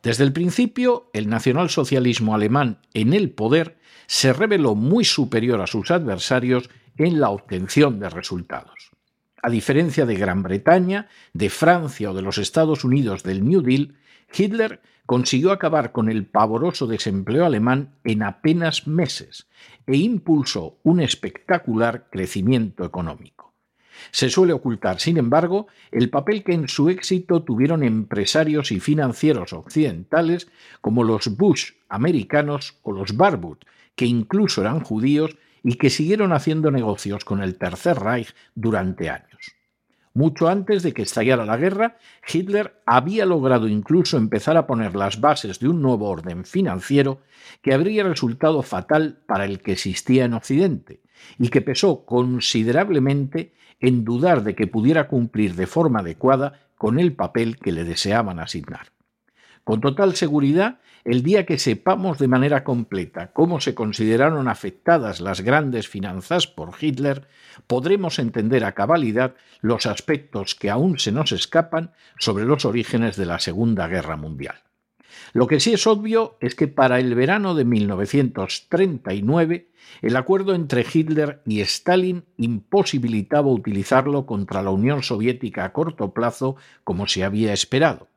Desde 0.03 0.23
el 0.23 0.31
principio, 0.31 1.09
el 1.13 1.27
nacionalsocialismo 1.27 2.35
alemán 2.35 2.81
en 2.93 3.13
el 3.13 3.31
poder 3.31 3.79
se 4.05 4.31
reveló 4.31 4.75
muy 4.75 5.05
superior 5.05 5.59
a 5.59 5.67
sus 5.67 5.89
adversarios 5.89 6.69
en 6.97 7.19
la 7.19 7.31
obtención 7.31 7.99
de 7.99 8.09
resultados. 8.09 8.91
A 9.41 9.49
diferencia 9.49 10.05
de 10.05 10.15
Gran 10.15 10.43
Bretaña, 10.43 11.07
de 11.33 11.49
Francia 11.49 12.11
o 12.11 12.13
de 12.13 12.21
los 12.21 12.37
Estados 12.37 12.83
Unidos 12.83 13.23
del 13.23 13.43
New 13.43 13.61
Deal, 13.61 13.95
Hitler 14.31 14.81
consiguió 15.07 15.51
acabar 15.51 15.91
con 15.91 16.09
el 16.09 16.27
pavoroso 16.27 16.85
desempleo 16.85 17.45
alemán 17.45 17.95
en 18.03 18.21
apenas 18.21 18.85
meses 18.85 19.47
e 19.87 19.97
impulsó 19.97 20.77
un 20.83 20.99
espectacular 20.99 22.09
crecimiento 22.11 22.85
económico. 22.85 23.48
Se 24.11 24.29
suele 24.29 24.53
ocultar, 24.53 24.99
sin 24.99 25.17
embargo, 25.17 25.67
el 25.91 26.09
papel 26.09 26.43
que 26.43 26.53
en 26.53 26.67
su 26.67 26.89
éxito 26.89 27.43
tuvieron 27.43 27.83
empresarios 27.83 28.71
y 28.71 28.79
financieros 28.79 29.53
occidentales 29.53 30.47
como 30.81 31.03
los 31.03 31.35
Bush 31.37 31.71
americanos 31.89 32.77
o 32.83 32.91
los 32.91 33.15
Barbutt, 33.15 33.65
que 33.95 34.05
incluso 34.05 34.61
eran 34.61 34.81
judíos 34.81 35.37
y 35.63 35.75
que 35.75 35.89
siguieron 35.89 36.33
haciendo 36.33 36.71
negocios 36.71 37.25
con 37.25 37.41
el 37.41 37.57
Tercer 37.57 37.99
Reich 37.99 38.33
durante 38.55 39.09
años. 39.09 39.59
Mucho 40.13 40.49
antes 40.49 40.83
de 40.83 40.91
que 40.91 41.03
estallara 41.03 41.45
la 41.45 41.57
guerra, 41.57 41.97
Hitler 42.27 42.81
había 42.85 43.25
logrado 43.25 43.67
incluso 43.67 44.17
empezar 44.17 44.57
a 44.57 44.65
poner 44.65 44.95
las 44.95 45.21
bases 45.21 45.59
de 45.59 45.69
un 45.69 45.81
nuevo 45.81 46.09
orden 46.09 46.45
financiero 46.45 47.21
que 47.61 47.73
habría 47.73 48.03
resultado 48.03 48.61
fatal 48.63 49.19
para 49.27 49.45
el 49.45 49.61
que 49.61 49.73
existía 49.73 50.25
en 50.25 50.33
Occidente 50.33 51.01
y 51.37 51.49
que 51.49 51.61
pesó 51.61 52.05
considerablemente 52.05 53.53
en 53.79 54.03
dudar 54.03 54.43
de 54.43 54.55
que 54.55 54.67
pudiera 54.67 55.07
cumplir 55.07 55.55
de 55.55 55.67
forma 55.67 55.99
adecuada 55.99 56.59
con 56.77 56.99
el 56.99 57.13
papel 57.13 57.57
que 57.57 57.71
le 57.71 57.83
deseaban 57.83 58.39
asignar. 58.39 58.87
Con 59.63 59.81
total 59.81 60.15
seguridad, 60.15 60.79
el 61.05 61.23
día 61.23 61.45
que 61.45 61.57
sepamos 61.57 62.17
de 62.17 62.27
manera 62.27 62.63
completa 62.63 63.31
cómo 63.31 63.59
se 63.61 63.75
consideraron 63.75 64.47
afectadas 64.47 65.21
las 65.21 65.41
grandes 65.41 65.87
finanzas 65.87 66.47
por 66.47 66.73
Hitler, 66.79 67.27
podremos 67.67 68.19
entender 68.19 68.65
a 68.65 68.73
cabalidad 68.73 69.35
los 69.61 69.85
aspectos 69.85 70.55
que 70.55 70.69
aún 70.69 70.99
se 70.99 71.11
nos 71.11 71.31
escapan 71.31 71.91
sobre 72.17 72.45
los 72.45 72.65
orígenes 72.65 73.15
de 73.15 73.25
la 73.25 73.39
Segunda 73.39 73.87
Guerra 73.87 74.17
Mundial. 74.17 74.55
Lo 75.33 75.47
que 75.47 75.59
sí 75.59 75.73
es 75.73 75.87
obvio 75.87 76.37
es 76.39 76.55
que 76.55 76.67
para 76.67 76.99
el 76.99 77.15
verano 77.15 77.55
de 77.55 77.65
1939 77.65 79.69
el 80.01 80.15
acuerdo 80.15 80.53
entre 80.53 80.85
Hitler 80.91 81.41
y 81.45 81.61
Stalin 81.61 82.23
imposibilitaba 82.37 83.49
utilizarlo 83.49 84.25
contra 84.25 84.61
la 84.61 84.69
Unión 84.69 85.03
Soviética 85.03 85.65
a 85.65 85.73
corto 85.73 86.13
plazo 86.13 86.55
como 86.83 87.07
se 87.07 87.23
había 87.23 87.53
esperado 87.53 88.07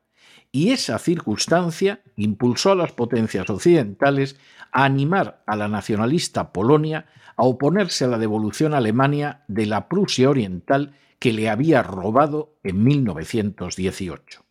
y 0.55 0.69
esa 0.69 0.99
circunstancia 0.99 2.01
impulsó 2.15 2.71
a 2.71 2.75
las 2.75 2.91
potencias 2.91 3.49
occidentales 3.49 4.39
a 4.71 4.85
animar 4.85 5.43
a 5.47 5.55
la 5.55 5.67
nacionalista 5.67 6.53
Polonia 6.53 7.07
a 7.35 7.43
oponerse 7.43 8.05
a 8.05 8.07
la 8.07 8.19
devolución 8.19 8.73
a 8.73 8.77
Alemania 8.77 9.43
de 9.47 9.65
la 9.65 9.89
Prusia 9.89 10.29
Oriental 10.29 10.93
que 11.17 11.33
le 11.33 11.49
había 11.49 11.81
robado 11.81 12.53
en 12.63 12.83
1918. 12.83 14.43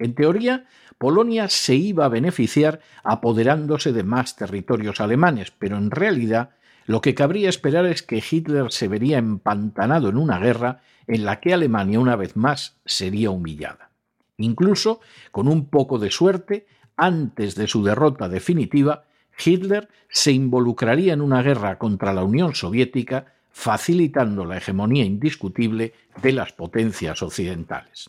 En 0.00 0.16
teoría, 0.16 0.66
Polonia 1.04 1.50
se 1.50 1.74
iba 1.74 2.06
a 2.06 2.08
beneficiar 2.08 2.80
apoderándose 3.02 3.92
de 3.92 4.04
más 4.04 4.36
territorios 4.36 5.02
alemanes, 5.02 5.50
pero 5.50 5.76
en 5.76 5.90
realidad 5.90 6.52
lo 6.86 7.02
que 7.02 7.14
cabría 7.14 7.50
esperar 7.50 7.84
es 7.84 8.02
que 8.02 8.24
Hitler 8.26 8.72
se 8.72 8.88
vería 8.88 9.18
empantanado 9.18 10.08
en 10.08 10.16
una 10.16 10.38
guerra 10.38 10.80
en 11.06 11.26
la 11.26 11.40
que 11.40 11.52
Alemania 11.52 12.00
una 12.00 12.16
vez 12.16 12.36
más 12.36 12.78
sería 12.86 13.28
humillada. 13.28 13.90
Incluso, 14.38 15.00
con 15.30 15.46
un 15.46 15.66
poco 15.66 15.98
de 15.98 16.10
suerte, 16.10 16.66
antes 16.96 17.54
de 17.54 17.66
su 17.66 17.84
derrota 17.84 18.30
definitiva, 18.30 19.04
Hitler 19.44 19.90
se 20.08 20.32
involucraría 20.32 21.12
en 21.12 21.20
una 21.20 21.42
guerra 21.42 21.76
contra 21.76 22.14
la 22.14 22.24
Unión 22.24 22.54
Soviética, 22.54 23.34
facilitando 23.50 24.46
la 24.46 24.56
hegemonía 24.56 25.04
indiscutible 25.04 25.92
de 26.22 26.32
las 26.32 26.54
potencias 26.54 27.22
occidentales. 27.22 28.08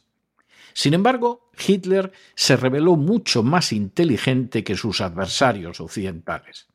Sin 0.75 0.93
embargo, 0.93 1.49
Hitler 1.67 2.11
se 2.35 2.55
reveló 2.55 2.95
mucho 2.95 3.41
más 3.41 3.73
inteligente 3.73 4.63
que 4.63 4.75
sus 4.75 5.01
adversarios 5.01 5.79
occidentales 5.81 6.67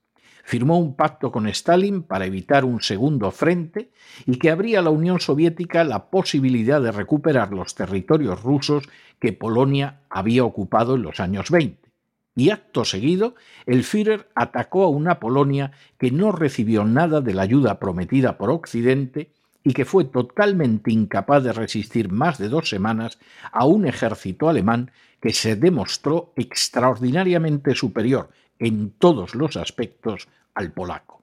firmó 0.50 0.80
un 0.80 0.96
pacto 0.96 1.30
con 1.30 1.46
Stalin 1.46 2.02
para 2.02 2.26
evitar 2.26 2.64
un 2.64 2.80
segundo 2.80 3.30
frente 3.30 3.92
y 4.26 4.36
que 4.36 4.50
abría 4.50 4.80
a 4.80 4.82
la 4.82 4.90
Unión 4.90 5.20
Soviética 5.20 5.84
la 5.84 6.10
posibilidad 6.10 6.82
de 6.82 6.90
recuperar 6.90 7.52
los 7.52 7.76
territorios 7.76 8.42
rusos 8.42 8.82
que 9.20 9.32
Polonia 9.32 10.00
había 10.10 10.42
ocupado 10.42 10.96
en 10.96 11.02
los 11.02 11.20
años 11.20 11.52
20. 11.52 11.88
Y 12.34 12.50
acto 12.50 12.84
seguido, 12.84 13.36
el 13.64 13.84
Führer 13.84 14.28
atacó 14.34 14.82
a 14.82 14.88
una 14.88 15.20
Polonia 15.20 15.70
que 15.98 16.10
no 16.10 16.32
recibió 16.32 16.84
nada 16.84 17.20
de 17.20 17.32
la 17.32 17.42
ayuda 17.42 17.78
prometida 17.78 18.36
por 18.36 18.50
Occidente 18.50 19.30
y 19.62 19.72
que 19.72 19.84
fue 19.84 20.04
totalmente 20.04 20.90
incapaz 20.92 21.42
de 21.44 21.52
resistir 21.52 22.10
más 22.10 22.38
de 22.38 22.48
dos 22.48 22.68
semanas 22.68 23.18
a 23.52 23.66
un 23.66 23.86
ejército 23.86 24.48
alemán 24.48 24.90
que 25.20 25.32
se 25.32 25.56
demostró 25.56 26.32
extraordinariamente 26.36 27.74
superior 27.74 28.30
en 28.58 28.90
todos 28.90 29.34
los 29.34 29.56
aspectos 29.56 30.28
al 30.54 30.72
polaco. 30.72 31.22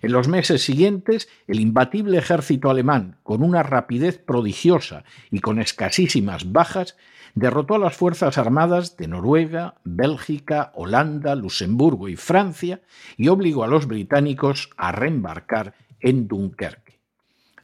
En 0.00 0.12
los 0.12 0.28
meses 0.28 0.62
siguientes, 0.62 1.28
el 1.46 1.60
imbatible 1.60 2.18
ejército 2.18 2.70
alemán, 2.70 3.18
con 3.22 3.42
una 3.42 3.62
rapidez 3.62 4.18
prodigiosa 4.18 5.04
y 5.30 5.40
con 5.40 5.60
escasísimas 5.60 6.50
bajas, 6.50 6.96
derrotó 7.34 7.74
a 7.76 7.78
las 7.78 7.96
Fuerzas 7.96 8.38
Armadas 8.38 8.96
de 8.96 9.08
Noruega, 9.08 9.74
Bélgica, 9.84 10.72
Holanda, 10.74 11.34
Luxemburgo 11.34 12.08
y 12.08 12.16
Francia 12.16 12.80
y 13.16 13.28
obligó 13.28 13.64
a 13.64 13.68
los 13.68 13.86
británicos 13.86 14.70
a 14.76 14.92
reembarcar 14.92 15.74
en 16.00 16.28
Dunkerque. 16.28 16.81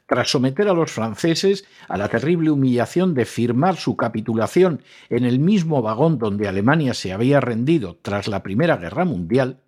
Tras 0.08 0.30
someter 0.30 0.68
a 0.68 0.72
los 0.72 0.90
franceses 0.90 1.66
a 1.86 1.98
la 1.98 2.08
terrible 2.08 2.50
humillación 2.50 3.12
de 3.12 3.26
firmar 3.26 3.76
su 3.76 3.94
capitulación 3.94 4.82
en 5.10 5.26
el 5.26 5.38
mismo 5.38 5.82
vagón 5.82 6.18
donde 6.18 6.48
Alemania 6.48 6.94
se 6.94 7.12
había 7.12 7.40
rendido 7.40 7.98
tras 8.00 8.26
la 8.26 8.42
Primera 8.42 8.78
Guerra 8.78 9.04
Mundial, 9.04 9.60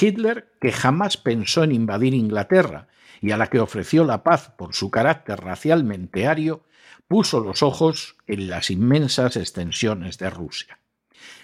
Hitler, 0.00 0.52
que 0.60 0.70
jamás 0.70 1.16
pensó 1.16 1.64
en 1.64 1.72
invadir 1.72 2.14
Inglaterra 2.14 2.86
y 3.20 3.32
a 3.32 3.36
la 3.36 3.48
que 3.48 3.58
ofreció 3.58 4.04
la 4.04 4.22
paz 4.22 4.52
por 4.56 4.76
su 4.76 4.92
carácter 4.92 5.40
racialmente 5.40 6.28
ario, 6.28 6.62
puso 7.08 7.40
los 7.40 7.64
ojos 7.64 8.16
en 8.28 8.48
las 8.48 8.70
inmensas 8.70 9.36
extensiones 9.36 10.18
de 10.18 10.30
Rusia. 10.30 10.78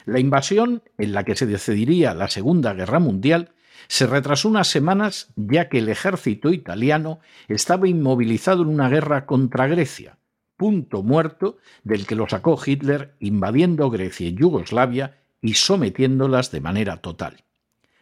La 0.05 0.21
invasión, 0.21 0.85
en 0.99 1.13
la 1.13 1.25
que 1.25 1.35
se 1.35 1.47
decidiría 1.47 2.15
la 2.15 2.29
Segunda 2.29 2.75
Guerra 2.75 3.01
Mundial, 3.01 3.51
se 3.89 4.07
retrasó 4.07 4.49
unas 4.49 4.69
semanas 4.69 5.33
ya 5.37 5.69
que 5.69 5.79
el 5.79 5.89
ejército 5.89 6.53
italiano 6.53 7.21
estaba 7.49 7.89
inmovilizado 7.89 8.63
en 8.63 8.69
una 8.69 8.89
guerra 8.89 9.27
contra 9.27 9.67
Grecia, 9.67 10.19
punto 10.57 11.03
muerto 11.03 11.59
del 11.85 12.07
que 12.07 12.15
lo 12.15 12.29
sacó 12.29 12.59
Hitler 12.65 13.15
invadiendo 13.21 13.91
Grecia 13.91 14.29
y 14.29 14.35
Yugoslavia 14.35 15.19
y 15.41 15.55
sometiéndolas 15.55 16.51
de 16.51 16.61
manera 16.61 16.99
total. 16.99 17.45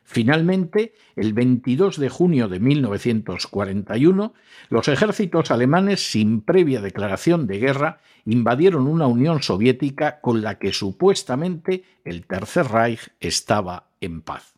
Finalmente, 0.06 0.94
el 1.16 1.32
22 1.32 1.98
de 1.98 2.10
junio 2.10 2.48
de 2.48 2.60
1941, 2.60 4.34
los 4.68 4.88
ejércitos 4.88 5.50
alemanes, 5.50 6.10
sin 6.10 6.42
previa 6.42 6.82
declaración 6.82 7.46
de 7.46 7.58
guerra, 7.58 8.00
invadieron 8.26 8.86
una 8.86 9.06
Unión 9.06 9.42
Soviética 9.42 10.20
con 10.20 10.42
la 10.42 10.58
que 10.58 10.72
supuestamente 10.72 11.84
el 12.04 12.26
Tercer 12.26 12.66
Reich 12.68 13.10
estaba 13.18 13.88
en 14.00 14.20
paz. 14.20 14.53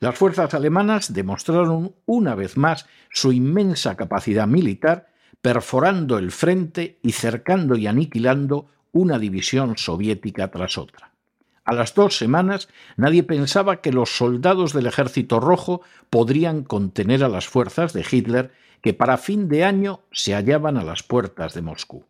Las 0.00 0.16
fuerzas 0.16 0.54
alemanas 0.54 1.12
demostraron 1.12 1.94
una 2.06 2.34
vez 2.34 2.56
más 2.56 2.86
su 3.10 3.32
inmensa 3.32 3.96
capacidad 3.96 4.46
militar, 4.46 5.08
perforando 5.42 6.16
el 6.16 6.32
frente 6.32 6.98
y 7.02 7.12
cercando 7.12 7.76
y 7.76 7.86
aniquilando 7.86 8.66
una 8.92 9.18
división 9.18 9.76
soviética 9.76 10.50
tras 10.50 10.78
otra. 10.78 11.12
A 11.64 11.74
las 11.74 11.94
dos 11.94 12.16
semanas 12.16 12.68
nadie 12.96 13.22
pensaba 13.24 13.82
que 13.82 13.92
los 13.92 14.16
soldados 14.16 14.72
del 14.72 14.86
Ejército 14.86 15.38
Rojo 15.38 15.82
podrían 16.08 16.64
contener 16.64 17.22
a 17.22 17.28
las 17.28 17.46
fuerzas 17.46 17.92
de 17.92 18.04
Hitler 18.10 18.52
que 18.80 18.94
para 18.94 19.18
fin 19.18 19.50
de 19.50 19.64
año 19.64 20.00
se 20.12 20.32
hallaban 20.32 20.78
a 20.78 20.82
las 20.82 21.02
puertas 21.02 21.52
de 21.52 21.60
Moscú. 21.60 22.06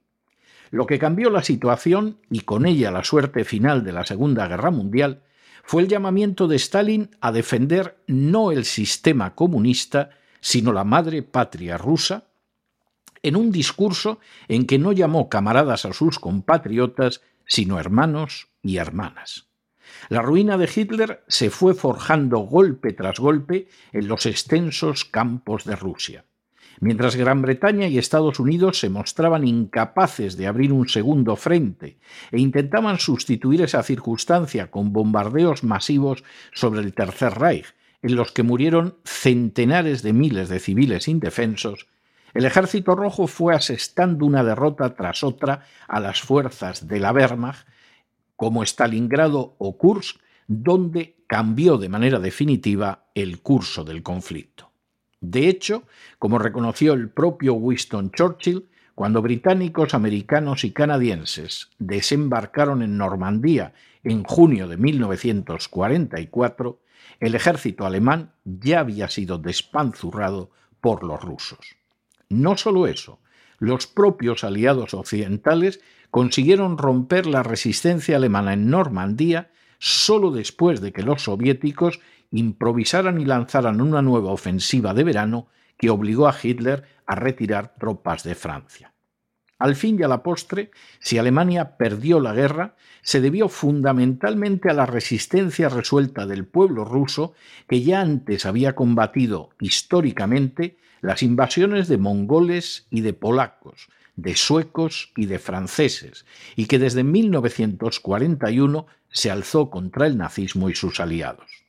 Lo 0.70 0.87
que 0.87 1.00
cambió 1.00 1.29
la 1.29 1.42
situación 1.42 2.18
y 2.31 2.42
con 2.42 2.66
ella 2.66 2.92
la 2.92 3.03
suerte 3.03 3.44
final 3.44 3.83
de 3.83 3.90
la 3.90 4.07
Segunda 4.07 4.46
Guerra 4.46 4.70
Mundial 4.70 5.22
fue 5.64 5.83
el 5.83 5.88
llamamiento 5.88 6.49
de 6.49 6.57
Stalin 6.57 7.11
a 7.20 7.33
defender 7.33 8.03
no 8.07 8.53
el 8.53 8.64
sistema 8.64 9.35
comunista, 9.35 10.11
sino 10.40 10.73
la 10.73 10.85
madre 10.85 11.23
patria 11.23 11.79
rusa, 11.79 12.25
en 13.23 13.37
un 13.37 13.53
discurso 13.53 14.18
en 14.49 14.66
que 14.66 14.79
no 14.79 14.92
llamó 14.92 15.29
camaradas 15.29 15.85
a 15.85 15.92
sus 15.92 16.18
compatriotas, 16.18 17.20
sino 17.46 17.79
hermanos 17.79 18.49
y 18.62 18.79
hermanas. 18.79 19.49
La 20.09 20.23
ruina 20.23 20.57
de 20.57 20.70
Hitler 20.75 21.25
se 21.29 21.51
fue 21.51 21.75
forjando 21.75 22.38
golpe 22.38 22.92
tras 22.92 23.18
golpe 23.18 23.68
en 23.92 24.09
los 24.09 24.27
extensos 24.27 25.05
campos 25.05 25.64
de 25.64 25.77
Rusia. 25.77 26.25
Mientras 26.80 27.14
Gran 27.14 27.42
Bretaña 27.42 27.88
y 27.88 27.98
Estados 27.98 28.40
Unidos 28.40 28.80
se 28.80 28.88
mostraban 28.88 29.46
incapaces 29.46 30.38
de 30.38 30.46
abrir 30.46 30.72
un 30.72 30.88
segundo 30.88 31.36
frente 31.36 31.98
e 32.32 32.40
intentaban 32.40 32.98
sustituir 32.98 33.60
esa 33.60 33.82
circunstancia 33.82 34.70
con 34.70 34.94
bombardeos 34.94 35.62
masivos 35.62 36.24
sobre 36.54 36.80
el 36.80 36.94
Tercer 36.94 37.38
Reich, 37.38 37.66
en 38.00 38.16
los 38.16 38.32
que 38.32 38.42
murieron 38.42 38.96
centenares 39.04 40.02
de 40.02 40.14
miles 40.14 40.48
de 40.48 40.58
civiles 40.58 41.06
indefensos, 41.06 41.86
el 42.32 42.46
Ejército 42.46 42.94
Rojo 42.94 43.26
fue 43.26 43.54
asestando 43.54 44.24
una 44.24 44.42
derrota 44.42 44.94
tras 44.94 45.22
otra 45.22 45.66
a 45.86 46.00
las 46.00 46.22
fuerzas 46.22 46.86
de 46.86 46.98
la 46.98 47.12
Wehrmacht 47.12 47.66
como 48.36 48.62
Stalingrado 48.62 49.54
o 49.58 49.76
Kursk, 49.76 50.16
donde 50.46 51.16
cambió 51.26 51.76
de 51.76 51.90
manera 51.90 52.18
definitiva 52.20 53.04
el 53.14 53.42
curso 53.42 53.84
del 53.84 54.02
conflicto. 54.02 54.69
De 55.20 55.48
hecho, 55.48 55.85
como 56.18 56.38
reconoció 56.38 56.94
el 56.94 57.11
propio 57.11 57.54
Winston 57.54 58.11
Churchill, 58.11 58.66
cuando 58.94 59.22
británicos, 59.22 59.94
americanos 59.94 60.64
y 60.64 60.72
canadienses 60.72 61.70
desembarcaron 61.78 62.83
en 62.83 62.98
Normandía 62.98 63.72
en 64.02 64.24
junio 64.24 64.68
de 64.68 64.76
1944, 64.76 66.80
el 67.20 67.35
ejército 67.35 67.87
alemán 67.87 68.33
ya 68.44 68.80
había 68.80 69.09
sido 69.09 69.38
despanzurrado 69.38 70.50
por 70.80 71.04
los 71.04 71.22
rusos. 71.22 71.76
No 72.28 72.56
solo 72.56 72.87
eso, 72.87 73.20
los 73.59 73.87
propios 73.87 74.44
aliados 74.44 74.94
occidentales 74.94 75.80
consiguieron 76.11 76.78
romper 76.78 77.26
la 77.26 77.42
resistencia 77.42 78.16
alemana 78.16 78.54
en 78.54 78.70
Normandía 78.70 79.50
solo 79.78 80.30
después 80.30 80.80
de 80.80 80.92
que 80.92 81.02
los 81.02 81.22
soviéticos 81.22 82.00
improvisaran 82.30 83.20
y 83.20 83.24
lanzaran 83.24 83.80
una 83.80 84.02
nueva 84.02 84.30
ofensiva 84.30 84.94
de 84.94 85.04
verano 85.04 85.48
que 85.76 85.90
obligó 85.90 86.28
a 86.28 86.36
Hitler 86.40 86.84
a 87.06 87.14
retirar 87.14 87.74
tropas 87.78 88.22
de 88.22 88.34
Francia. 88.34 88.92
Al 89.58 89.76
fin 89.76 89.98
y 90.00 90.02
a 90.02 90.08
la 90.08 90.22
postre, 90.22 90.70
si 91.00 91.18
Alemania 91.18 91.76
perdió 91.76 92.18
la 92.18 92.32
guerra, 92.32 92.76
se 93.02 93.20
debió 93.20 93.48
fundamentalmente 93.50 94.70
a 94.70 94.74
la 94.74 94.86
resistencia 94.86 95.68
resuelta 95.68 96.26
del 96.26 96.46
pueblo 96.46 96.84
ruso 96.84 97.34
que 97.68 97.82
ya 97.82 98.00
antes 98.00 98.46
había 98.46 98.74
combatido 98.74 99.50
históricamente 99.60 100.78
las 101.02 101.22
invasiones 101.22 101.88
de 101.88 101.98
mongoles 101.98 102.86
y 102.90 103.02
de 103.02 103.12
polacos, 103.12 103.88
de 104.16 104.34
suecos 104.34 105.12
y 105.14 105.26
de 105.26 105.38
franceses, 105.38 106.24
y 106.56 106.66
que 106.66 106.78
desde 106.78 107.04
1941 107.04 108.86
se 109.10 109.30
alzó 109.30 109.70
contra 109.70 110.06
el 110.06 110.16
nazismo 110.16 110.70
y 110.70 110.74
sus 110.74 111.00
aliados. 111.00 111.60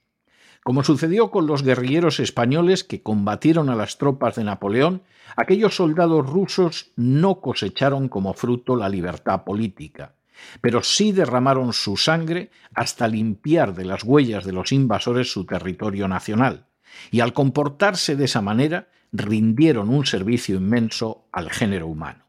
Como 0.63 0.83
sucedió 0.83 1.31
con 1.31 1.47
los 1.47 1.63
guerrilleros 1.63 2.19
españoles 2.19 2.83
que 2.83 3.01
combatieron 3.01 3.69
a 3.69 3.75
las 3.75 3.97
tropas 3.97 4.35
de 4.35 4.43
Napoleón, 4.43 5.01
aquellos 5.35 5.75
soldados 5.75 6.29
rusos 6.29 6.91
no 6.95 7.41
cosecharon 7.41 8.09
como 8.09 8.33
fruto 8.33 8.75
la 8.75 8.87
libertad 8.87 9.43
política, 9.43 10.13
pero 10.61 10.83
sí 10.83 11.13
derramaron 11.13 11.73
su 11.73 11.97
sangre 11.97 12.51
hasta 12.75 13.07
limpiar 13.07 13.73
de 13.73 13.85
las 13.85 14.03
huellas 14.03 14.45
de 14.45 14.53
los 14.53 14.71
invasores 14.71 15.31
su 15.31 15.45
territorio 15.45 16.07
nacional, 16.07 16.67
y 17.09 17.21
al 17.21 17.33
comportarse 17.33 18.15
de 18.15 18.25
esa 18.25 18.41
manera 18.41 18.89
rindieron 19.11 19.89
un 19.89 20.05
servicio 20.05 20.57
inmenso 20.57 21.25
al 21.31 21.49
género 21.49 21.87
humano. 21.87 22.25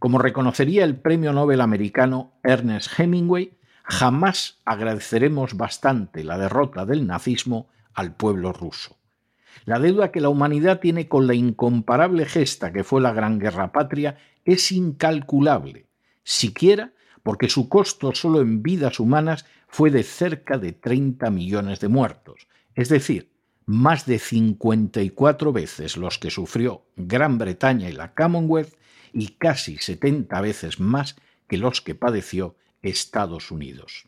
Como 0.00 0.18
reconocería 0.18 0.84
el 0.84 0.96
premio 0.96 1.32
Nobel 1.32 1.60
americano 1.60 2.32
Ernest 2.42 2.98
Hemingway, 2.98 3.52
jamás 3.84 4.60
agradeceremos 4.64 5.56
bastante 5.56 6.24
la 6.24 6.38
derrota 6.38 6.86
del 6.86 7.06
nazismo 7.06 7.68
al 7.94 8.14
pueblo 8.14 8.52
ruso. 8.52 8.96
La 9.64 9.78
deuda 9.78 10.10
que 10.10 10.20
la 10.20 10.28
humanidad 10.28 10.80
tiene 10.80 11.08
con 11.08 11.26
la 11.26 11.34
incomparable 11.34 12.24
gesta 12.24 12.72
que 12.72 12.84
fue 12.84 13.00
la 13.00 13.12
Gran 13.12 13.38
Guerra 13.38 13.72
Patria 13.72 14.16
es 14.44 14.72
incalculable, 14.72 15.86
siquiera 16.24 16.92
porque 17.22 17.48
su 17.48 17.68
costo 17.68 18.14
solo 18.14 18.40
en 18.40 18.62
vidas 18.62 18.98
humanas 18.98 19.44
fue 19.68 19.90
de 19.90 20.02
cerca 20.02 20.58
de 20.58 20.72
30 20.72 21.30
millones 21.30 21.80
de 21.80 21.88
muertos, 21.88 22.48
es 22.74 22.88
decir, 22.88 23.30
más 23.64 24.06
de 24.06 24.18
54 24.18 25.52
veces 25.52 25.96
los 25.96 26.18
que 26.18 26.30
sufrió 26.30 26.84
Gran 26.96 27.38
Bretaña 27.38 27.88
y 27.88 27.92
la 27.92 28.12
Commonwealth 28.12 28.74
y 29.12 29.28
casi 29.38 29.78
70 29.78 30.40
veces 30.40 30.80
más 30.80 31.16
que 31.46 31.58
los 31.58 31.80
que 31.80 31.94
padeció 31.94 32.56
Estados 32.82 33.50
Unidos. 33.50 34.06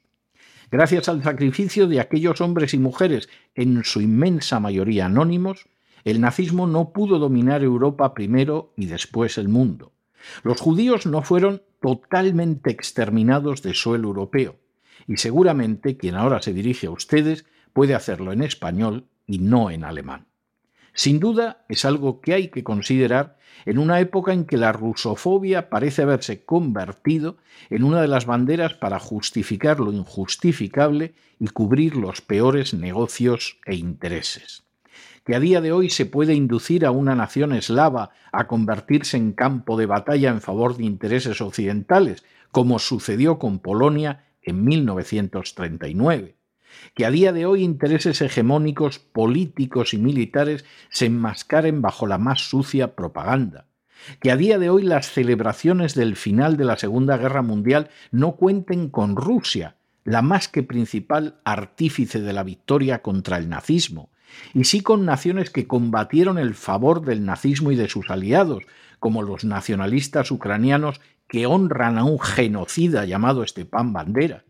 Gracias 0.71 1.09
al 1.09 1.23
sacrificio 1.23 1.87
de 1.87 2.01
aquellos 2.01 2.41
hombres 2.41 2.75
y 2.75 2.79
mujeres, 2.79 3.29
en 3.55 3.85
su 3.85 4.01
inmensa 4.01 4.61
mayoría 4.61 5.07
anónimos, 5.07 5.69
el 6.05 6.21
nazismo 6.21 6.67
no 6.67 6.93
pudo 6.93 7.19
dominar 7.19 7.63
Europa 7.63 8.13
primero 8.15 8.73
y 8.77 8.87
después 8.87 9.39
el 9.39 9.49
mundo. 9.49 9.93
Los 10.43 10.61
judíos 10.61 11.07
no 11.07 11.23
fueron 11.23 11.63
totalmente 11.81 12.71
exterminados 12.71 13.63
de 13.63 13.75
suelo 13.75 14.09
europeo, 14.09 14.57
y 15.07 15.17
seguramente 15.17 15.97
quien 15.97 16.15
ahora 16.15 16.43
se 16.43 16.53
dirige 16.53 16.87
a 16.87 16.91
ustedes 16.91 17.47
puede 17.73 17.95
hacerlo 17.95 18.33
en 18.33 18.43
español 18.43 19.07
y 19.27 19.39
no 19.39 19.71
en 19.71 19.85
alemán. 19.85 20.27
Sin 20.95 21.19
duda 21.19 21.65
es 21.69 21.85
algo 21.85 22.21
que 22.21 22.35
hay 22.35 22.49
que 22.49 22.63
considerar 22.63 23.37
en 23.67 23.79
una 23.79 23.99
época 23.99 24.33
en 24.33 24.45
que 24.45 24.57
la 24.57 24.73
rusofobia 24.73 25.69
parece 25.69 26.03
haberse 26.03 26.45
convertido 26.45 27.37
en 27.69 27.83
una 27.83 28.01
de 28.01 28.07
las 28.07 28.27
banderas 28.27 28.75
para 28.75 29.01
justificar 29.01 29.81
lo 29.81 29.93
injustificable 29.93 31.15
y 31.41 31.49
cubrir 31.49 31.97
los 31.97 32.21
peores 32.21 32.75
negocios 32.75 33.59
e 33.67 33.75
intereses. 33.75 34.63
Que 35.25 35.35
a 35.35 35.41
día 35.41 35.61
de 35.61 35.73
hoy 35.73 35.91
se 35.91 36.07
puede 36.07 36.35
inducir 36.35 36.87
a 36.87 36.93
una 36.93 37.17
nación 37.17 37.53
eslava 37.53 38.11
a 38.31 38.47
convertirse 38.47 39.17
en 39.17 39.33
campo 39.33 39.77
de 39.77 39.87
batalla 39.87 40.31
en 40.31 40.41
favor 40.41 40.77
de 40.77 40.85
intereses 40.85 41.41
occidentales, 41.41 42.25
como 42.53 42.79
sucedió 42.79 43.41
con 43.41 43.59
Polonia 43.59 44.27
en 44.43 44.65
1939 44.65 46.37
que 46.95 47.07
a 47.07 47.11
día 47.11 47.33
de 47.33 47.47
hoy 47.47 47.63
intereses 47.63 48.21
hegemónicos 48.21 48.99
políticos 48.99 49.95
y 49.95 49.99
militares 49.99 50.65
se 50.91 51.07
enmascaren 51.07 51.83
bajo 51.83 52.07
la 52.07 52.19
más 52.19 52.49
sucia 52.49 52.95
propaganda, 52.95 53.67
que 54.21 54.31
a 54.31 54.37
día 54.37 54.59
de 54.59 54.71
hoy 54.71 54.83
las 54.83 55.11
celebraciones 55.11 55.95
del 55.95 56.17
final 56.17 56.57
de 56.57 56.65
la 56.65 56.77
Segunda 56.77 57.17
Guerra 57.17 57.43
Mundial 57.43 57.91
no 58.11 58.37
cuenten 58.37 58.89
con 58.89 59.17
Rusia, 59.17 59.77
la 60.05 60.23
más 60.23 60.49
que 60.49 60.63
principal 60.63 61.41
artífice 61.45 62.21
de 62.21 62.33
la 62.33 62.43
victoria 62.43 63.01
contra 63.03 63.39
el 63.39 63.49
nazismo, 63.49 64.11
y 64.53 64.65
sí 64.65 64.81
con 64.81 65.05
naciones 65.05 65.51
que 65.51 65.67
combatieron 65.67 66.39
el 66.39 66.55
favor 66.55 67.05
del 67.05 67.25
nazismo 67.25 67.73
y 67.73 67.77
de 67.77 67.89
sus 67.89 68.11
aliados, 68.11 68.65
como 68.99 69.23
los 69.23 69.45
nacionalistas 69.45 70.31
ucranianos 70.31 71.01
que 71.29 71.47
honran 71.47 71.99
a 71.99 72.05
un 72.05 72.21
genocida 72.21 73.05
llamado 73.05 73.47
Stepan 73.47 73.93
Bandera, 73.93 74.45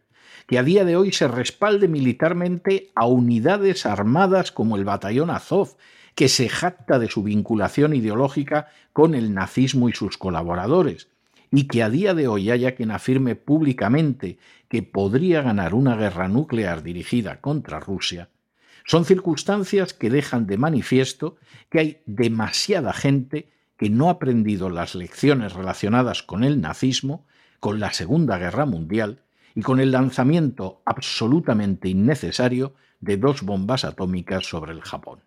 que 0.47 0.59
a 0.59 0.63
día 0.63 0.85
de 0.85 0.97
hoy 0.97 1.13
se 1.13 1.29
respalde 1.29 1.89
militarmente 1.89 2.91
a 2.95 3.07
unidades 3.07 3.87
armadas 3.87 4.53
como 4.53 4.77
el 4.77 4.85
batallón 4.85 5.31
Azov, 5.31 5.77
que 6.15 6.29
se 6.29 6.49
jacta 6.49 6.99
de 6.99 7.09
su 7.09 7.23
vinculación 7.23 7.95
ideológica 7.95 8.69
con 8.93 9.15
el 9.15 9.35
nazismo 9.35 9.89
y 9.89 9.93
sus 9.93 10.19
colaboradores, 10.19 11.09
y 11.51 11.67
que 11.67 11.83
a 11.83 11.91
día 11.91 12.15
de 12.15 12.29
hoy 12.29 12.51
haya 12.51 12.75
quien 12.75 12.91
afirme 12.91 13.37
públicamente 13.37 14.39
que 14.69 14.83
podría 14.83 15.43
ganar 15.43 15.75
una 15.75 15.97
guerra 15.97 16.29
nuclear 16.29 16.83
dirigida 16.83 17.41
contra 17.41 17.81
Rusia, 17.81 18.29
Son 18.87 19.07
circunstancias 19.07 19.95
que 19.95 20.11
dejan 20.11 20.47
de 20.47 20.59
manifiesto 20.59 21.37
que 21.71 21.79
hay 21.81 21.99
demasiada 22.05 22.93
gente 22.93 23.49
que 23.79 23.89
no 23.89 24.09
ha 24.09 24.13
aprendido 24.13 24.69
las 24.69 24.95
lecciones 24.95 25.55
relacionadas 25.55 26.23
con 26.23 26.45
el 26.45 26.61
nazismo, 26.61 27.25
con 27.61 27.81
la 27.81 27.95
Segunda 27.95 28.37
Guerra 28.37 28.67
Mundial 28.67 29.24
y 29.55 29.63
con 29.63 29.81
el 29.81 29.93
lanzamiento 29.93 30.83
absolutamente 30.85 31.89
innecesario 31.89 32.75
de 33.01 33.17
dos 33.17 33.43
bombas 33.43 33.85
atómicas 33.85 34.47
sobre 34.47 34.73
el 34.73 34.83
Japón. 34.83 35.21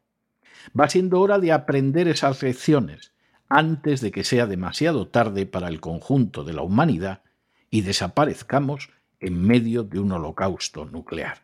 Va 0.77 0.89
siendo 0.89 1.21
hora 1.21 1.39
de 1.39 1.51
aprender 1.51 2.07
esas 2.07 2.41
lecciones 2.43 3.13
antes 3.49 4.01
de 4.01 4.11
que 4.11 4.23
sea 4.23 4.45
demasiado 4.45 5.07
tarde 5.07 5.45
para 5.45 5.69
el 5.69 5.79
conjunto 5.79 6.43
de 6.43 6.53
la 6.53 6.63
humanidad 6.63 7.21
y 7.69 7.81
desaparezcamos 7.81 8.89
en 9.19 9.41
medio 9.41 9.83
de 9.83 9.99
un 9.99 10.11
holocausto 10.11 10.85
nuclear. 10.85 11.43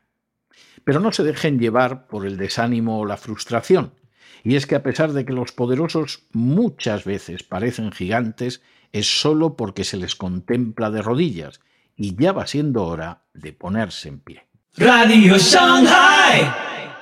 Pero 0.84 1.00
no 1.00 1.12
se 1.12 1.24
dejen 1.24 1.60
llevar 1.60 2.08
por 2.08 2.26
el 2.26 2.38
desánimo 2.38 3.00
o 3.00 3.06
la 3.06 3.18
frustración, 3.18 3.94
y 4.44 4.56
es 4.56 4.68
que 4.68 4.76
a 4.76 4.84
pesar 4.84 5.14
de 5.14 5.26
que 5.26 5.34
los 5.34 5.54
poderosos 5.54 6.24
muchas 6.34 7.06
veces 7.06 7.44
parecen 7.44 7.92
gigantes, 7.92 8.62
es 8.92 9.22
sólo 9.22 9.56
porque 9.56 9.86
se 9.86 9.98
les 9.98 10.16
contempla 10.16 10.92
de 10.92 11.02
rodillas, 11.02 11.62
y 11.96 12.16
ya 12.16 12.32
va 12.32 12.48
siendo 12.48 12.86
hora 12.86 13.22
de 13.34 13.54
ponerse 13.54 14.10
en 14.10 14.20
pie. 14.20 14.48
Radio 14.78 15.38
Shanghai. 15.38 16.52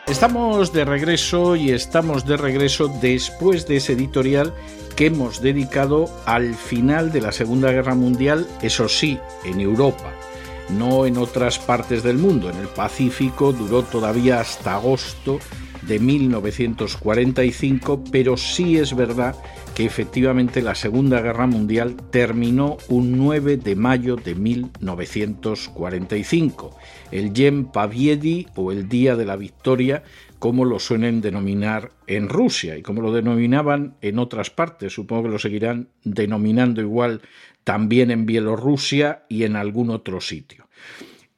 Estamos 0.08 0.74
de 0.74 0.84
regreso 0.84 1.56
y 1.56 1.70
estamos 1.72 2.26
de 2.26 2.36
regreso 2.36 2.92
después 3.02 3.66
de 3.68 3.78
ese 3.78 3.94
editorial 3.94 4.54
que 4.96 5.06
hemos 5.06 5.42
dedicado 5.42 6.10
al 6.26 6.56
final 6.56 7.14
de 7.14 7.22
la 7.22 7.32
Segunda 7.32 7.72
Guerra 7.72 7.96
Mundial, 7.96 8.46
eso 8.62 8.90
sí, 8.90 9.18
en 9.46 9.62
Europa, 9.62 10.12
no 10.70 11.06
en 11.06 11.18
otras 11.18 11.60
partes 11.60 12.04
del 12.04 12.18
mundo. 12.18 12.50
En 12.50 12.58
el 12.58 12.68
Pacífico 12.68 13.54
duró 13.54 13.84
todavía 13.84 14.42
hasta 14.42 14.74
agosto 14.74 15.40
de 15.84 16.00
1945, 16.00 18.04
pero 18.12 18.36
sí 18.38 18.78
es 18.78 18.96
verdad 18.96 19.36
efectivamente 19.86 20.62
la 20.62 20.76
Segunda 20.76 21.22
Guerra 21.22 21.48
Mundial 21.48 21.96
terminó 22.12 22.78
un 22.90 23.18
9 23.18 23.58
de 23.58 23.76
mayo 23.76 24.16
de 24.16 24.36
1945, 24.36 26.78
el 27.12 27.34
Yen 27.34 27.66
Paviedi 27.66 28.46
o 28.56 28.72
el 28.72 28.88
Día 28.90 29.16
de 29.16 29.26
la 29.26 29.38
Victoria, 29.38 30.04
como 30.40 30.66
lo 30.66 30.80
suelen 30.80 31.22
denominar 31.22 31.92
en 32.08 32.28
Rusia 32.28 32.78
y 32.78 32.82
como 32.82 33.02
lo 33.02 33.14
denominaban 33.14 33.96
en 34.02 34.20
otras 34.20 34.50
partes, 34.50 34.92
supongo 34.94 35.24
que 35.24 35.30
lo 35.30 35.40
seguirán 35.40 35.88
denominando 36.04 36.82
igual 36.82 37.22
también 37.64 38.12
en 38.12 38.26
Bielorrusia 38.26 39.24
y 39.30 39.44
en 39.44 39.56
algún 39.56 39.90
otro 39.90 40.20
sitio. 40.20 40.61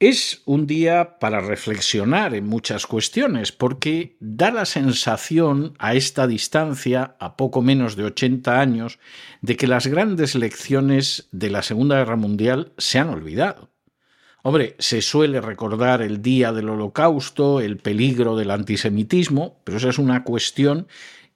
Es 0.06 0.42
un 0.44 0.66
día 0.66 1.18
para 1.18 1.40
reflexionar 1.40 2.34
en 2.34 2.46
muchas 2.46 2.86
cuestiones, 2.86 3.52
porque 3.52 4.18
da 4.20 4.50
la 4.50 4.66
sensación 4.66 5.72
a 5.78 5.94
esta 5.94 6.26
distancia, 6.26 7.16
a 7.18 7.38
poco 7.38 7.62
menos 7.62 7.96
de 7.96 8.04
80 8.04 8.60
años, 8.60 8.98
de 9.40 9.56
que 9.56 9.66
las 9.66 9.86
grandes 9.86 10.34
lecciones 10.34 11.30
de 11.32 11.48
la 11.48 11.62
Segunda 11.62 11.96
Guerra 11.96 12.16
Mundial 12.16 12.74
se 12.76 12.98
han 12.98 13.08
olvidado. 13.08 13.70
Hombre, 14.42 14.76
se 14.78 15.00
suele 15.00 15.40
recordar 15.40 16.02
el 16.02 16.20
día 16.20 16.52
del 16.52 16.68
holocausto, 16.68 17.62
el 17.62 17.78
peligro 17.78 18.36
del 18.36 18.50
antisemitismo, 18.50 19.62
pero 19.64 19.78
esa 19.78 19.88
es 19.88 19.98
una 19.98 20.22
cuestión 20.22 20.86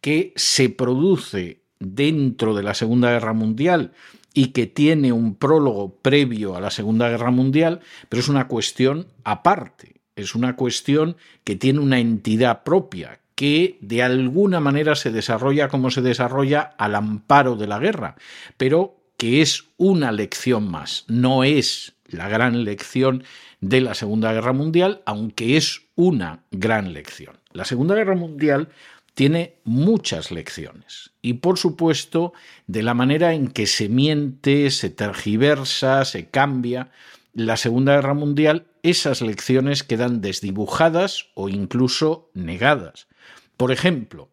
que 0.03 0.35
se 0.37 0.69
produce 0.69 1.63
dentro 1.81 2.55
de 2.55 2.65
la 2.65 2.75
Segunda 2.75 3.13
Guerra 3.13 3.33
Mundial 3.33 3.93
y 4.35 4.49
que 4.49 4.67
tiene 4.67 5.13
un 5.13 5.35
prólogo 5.35 5.97
previo 5.97 6.57
a 6.57 6.61
la 6.61 6.71
Segunda 6.71 7.09
Guerra 7.09 7.31
Mundial, 7.31 7.81
pero 8.09 8.21
es 8.21 8.29
una 8.29 8.49
cuestión 8.49 9.09
aparte, 9.25 10.01
es 10.17 10.35
una 10.35 10.57
cuestión 10.57 11.17
que 11.45 11.57
tiene 11.57 11.81
una 11.81 11.99
entidad 11.99 12.63
propia, 12.63 13.21
que 13.35 13.79
de 13.81 14.03
alguna 14.03 14.61
manera 14.61 14.97
se 14.97 15.13
desarrolla 15.13 15.69
como 15.69 15.91
se 15.91 16.03
desarrolla 16.03 16.61
al 16.77 16.95
amparo 16.95 17.57
de 17.57 17.69
la 17.69 17.79
guerra, 17.79 18.17
pero 18.57 18.97
que 19.17 19.43
es 19.43 19.65
una 19.77 20.13
lección 20.13 20.69
más, 20.71 21.05
no 21.09 21.45
es 21.45 21.95
la 22.07 22.29
gran 22.29 22.65
lección 22.65 23.25
de 23.61 23.81
la 23.81 23.95
Segunda 23.95 24.33
Guerra 24.33 24.53
Mundial, 24.53 25.03
aunque 25.05 25.57
es 25.57 25.83
una 25.95 26.45
gran 26.51 26.93
lección. 26.93 27.39
La 27.53 27.65
Segunda 27.65 27.95
Guerra 27.95 28.15
Mundial 28.15 28.69
tiene 29.19 29.57
muchas 29.65 30.31
lecciones 30.31 31.11
y 31.23 31.35
por 31.35 31.59
supuesto 31.59 32.35
de 32.69 32.85
la 32.85 32.95
manera 32.95 33.35
en 33.35 33.49
que 33.49 33.67
se 33.67 33.89
miente, 33.89 34.71
se 34.71 34.91
tergiversa, 34.91 36.05
se 36.05 36.29
cambia 36.29 36.93
la 37.33 37.57
Segunda 37.57 37.97
Guerra 37.97 38.15
Mundial, 38.15 38.69
esas 38.85 39.21
lecciones 39.21 39.83
quedan 39.83 40.21
desdibujadas 40.21 41.31
o 41.35 41.49
incluso 41.49 42.31
negadas. 42.33 43.09
Por 43.57 43.73
ejemplo, 43.73 44.29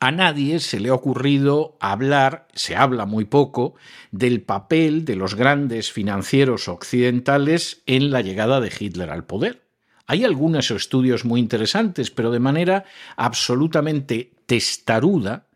a 0.00 0.10
nadie 0.10 0.58
se 0.60 0.80
le 0.80 0.88
ha 0.88 0.94
ocurrido 0.94 1.76
hablar, 1.78 2.48
se 2.54 2.76
habla 2.76 3.04
muy 3.04 3.26
poco, 3.26 3.74
del 4.10 4.40
papel 4.40 5.04
de 5.04 5.16
los 5.16 5.34
grandes 5.34 5.92
financieros 5.92 6.68
occidentales 6.68 7.82
en 7.84 8.10
la 8.10 8.22
llegada 8.22 8.62
de 8.62 8.72
Hitler 8.74 9.10
al 9.10 9.26
poder. 9.26 9.65
Hay 10.06 10.24
algunos 10.24 10.70
estudios 10.70 11.24
muy 11.24 11.40
interesantes, 11.40 12.10
pero 12.10 12.30
de 12.30 12.40
manera 12.40 12.84
absolutamente 13.16 14.32
testaruda, 14.46 15.46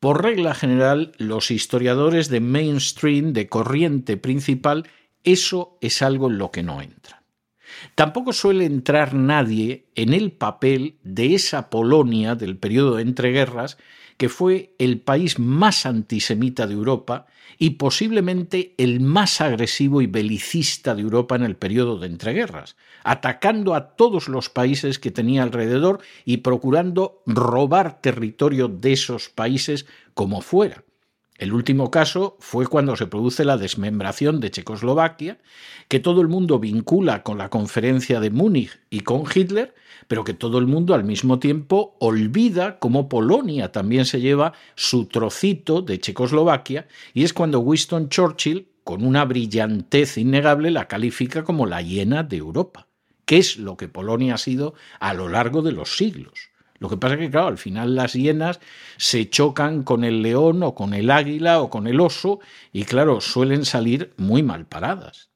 por 0.00 0.22
regla 0.22 0.54
general, 0.54 1.12
los 1.18 1.50
historiadores 1.50 2.28
de 2.28 2.40
mainstream, 2.40 3.32
de 3.32 3.48
corriente 3.48 4.16
principal, 4.16 4.86
eso 5.24 5.76
es 5.80 6.02
algo 6.02 6.28
en 6.28 6.38
lo 6.38 6.52
que 6.52 6.62
no 6.62 6.80
entra. 6.80 7.24
Tampoco 7.94 8.32
suele 8.32 8.64
entrar 8.64 9.14
nadie 9.14 9.88
en 9.94 10.14
el 10.14 10.32
papel 10.32 10.98
de 11.02 11.34
esa 11.34 11.68
Polonia 11.68 12.36
del 12.36 12.56
periodo 12.56 12.96
de 12.96 13.02
entreguerras, 13.02 13.78
que 14.18 14.28
fue 14.28 14.74
el 14.78 15.00
país 15.00 15.38
más 15.38 15.86
antisemita 15.86 16.66
de 16.66 16.74
Europa 16.74 17.26
y 17.56 17.70
posiblemente 17.70 18.74
el 18.76 19.00
más 19.00 19.40
agresivo 19.40 20.02
y 20.02 20.06
belicista 20.06 20.94
de 20.94 21.02
Europa 21.02 21.36
en 21.36 21.44
el 21.44 21.56
periodo 21.56 21.98
de 21.98 22.08
entreguerras, 22.08 22.76
atacando 23.04 23.74
a 23.74 23.96
todos 23.96 24.28
los 24.28 24.50
países 24.50 24.98
que 24.98 25.10
tenía 25.10 25.42
alrededor 25.42 26.00
y 26.24 26.38
procurando 26.38 27.22
robar 27.26 28.00
territorio 28.02 28.68
de 28.68 28.92
esos 28.92 29.28
países 29.30 29.86
como 30.14 30.40
fuera. 30.42 30.84
El 31.38 31.52
último 31.52 31.92
caso 31.92 32.36
fue 32.40 32.66
cuando 32.66 32.96
se 32.96 33.06
produce 33.06 33.44
la 33.44 33.56
desmembración 33.56 34.40
de 34.40 34.50
Checoslovaquia, 34.50 35.38
que 35.86 36.00
todo 36.00 36.20
el 36.20 36.26
mundo 36.26 36.58
vincula 36.58 37.22
con 37.22 37.38
la 37.38 37.48
conferencia 37.48 38.18
de 38.18 38.30
Múnich 38.30 38.80
y 38.90 39.00
con 39.00 39.22
Hitler, 39.32 39.72
pero 40.08 40.24
que 40.24 40.34
todo 40.34 40.58
el 40.58 40.66
mundo 40.66 40.94
al 40.94 41.04
mismo 41.04 41.38
tiempo 41.38 41.96
olvida 42.00 42.80
cómo 42.80 43.08
Polonia 43.08 43.70
también 43.70 44.04
se 44.04 44.20
lleva 44.20 44.52
su 44.74 45.06
trocito 45.06 45.80
de 45.80 46.00
Checoslovaquia, 46.00 46.88
y 47.14 47.22
es 47.22 47.32
cuando 47.32 47.60
Winston 47.60 48.08
Churchill, 48.08 48.66
con 48.82 49.04
una 49.04 49.24
brillantez 49.24 50.18
innegable, 50.18 50.72
la 50.72 50.88
califica 50.88 51.44
como 51.44 51.66
la 51.66 51.82
hiena 51.82 52.24
de 52.24 52.38
Europa, 52.38 52.88
que 53.26 53.38
es 53.38 53.58
lo 53.58 53.76
que 53.76 53.86
Polonia 53.86 54.34
ha 54.34 54.38
sido 54.38 54.74
a 54.98 55.14
lo 55.14 55.28
largo 55.28 55.62
de 55.62 55.70
los 55.70 55.96
siglos. 55.96 56.50
Lo 56.80 56.88
que 56.88 56.96
pasa 56.96 57.14
es 57.14 57.20
que, 57.20 57.30
claro, 57.30 57.48
al 57.48 57.58
final 57.58 57.94
las 57.94 58.12
hienas 58.12 58.60
se 58.96 59.28
chocan 59.28 59.82
con 59.82 60.04
el 60.04 60.22
león 60.22 60.62
o 60.62 60.74
con 60.74 60.94
el 60.94 61.10
águila 61.10 61.60
o 61.60 61.70
con 61.70 61.86
el 61.86 62.00
oso 62.00 62.40
y, 62.72 62.84
claro, 62.84 63.20
suelen 63.20 63.64
salir 63.64 64.12
muy 64.16 64.42
mal 64.42 64.66
paradas. 64.66 65.30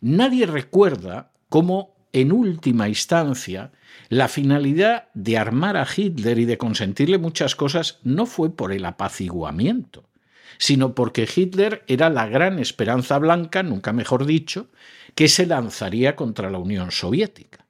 Nadie 0.00 0.46
recuerda 0.46 1.32
cómo, 1.48 1.94
en 2.12 2.32
última 2.32 2.88
instancia, 2.88 3.72
la 4.08 4.28
finalidad 4.28 5.08
de 5.14 5.38
armar 5.38 5.76
a 5.76 5.86
Hitler 5.86 6.38
y 6.38 6.44
de 6.44 6.58
consentirle 6.58 7.18
muchas 7.18 7.56
cosas 7.56 7.98
no 8.02 8.26
fue 8.26 8.54
por 8.54 8.72
el 8.72 8.84
apaciguamiento, 8.84 10.10
sino 10.58 10.94
porque 10.94 11.28
Hitler 11.34 11.84
era 11.86 12.10
la 12.10 12.26
gran 12.26 12.58
esperanza 12.58 13.18
blanca, 13.18 13.62
nunca 13.62 13.92
mejor 13.92 14.26
dicho, 14.26 14.68
que 15.14 15.28
se 15.28 15.46
lanzaría 15.46 16.16
contra 16.16 16.50
la 16.50 16.58
Unión 16.58 16.90
Soviética. 16.90 17.61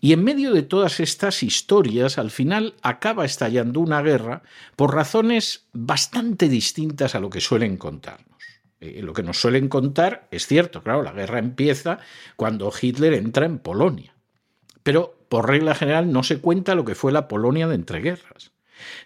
Y 0.00 0.12
en 0.12 0.24
medio 0.24 0.52
de 0.52 0.62
todas 0.62 1.00
estas 1.00 1.42
historias, 1.42 2.18
al 2.18 2.30
final 2.30 2.74
acaba 2.82 3.24
estallando 3.24 3.80
una 3.80 4.02
guerra 4.02 4.42
por 4.76 4.94
razones 4.94 5.66
bastante 5.72 6.48
distintas 6.48 7.14
a 7.14 7.20
lo 7.20 7.30
que 7.30 7.40
suelen 7.40 7.76
contarnos. 7.76 8.36
Eh, 8.80 9.00
lo 9.02 9.12
que 9.12 9.22
nos 9.22 9.38
suelen 9.40 9.68
contar 9.68 10.28
es 10.30 10.46
cierto, 10.46 10.82
claro, 10.82 11.02
la 11.02 11.12
guerra 11.12 11.38
empieza 11.38 11.98
cuando 12.36 12.72
Hitler 12.80 13.14
entra 13.14 13.46
en 13.46 13.58
Polonia. 13.58 14.14
Pero 14.82 15.18
por 15.28 15.48
regla 15.48 15.74
general 15.74 16.12
no 16.12 16.22
se 16.22 16.38
cuenta 16.38 16.74
lo 16.74 16.84
que 16.84 16.94
fue 16.94 17.12
la 17.12 17.28
Polonia 17.28 17.66
de 17.66 17.74
entreguerras. 17.74 18.52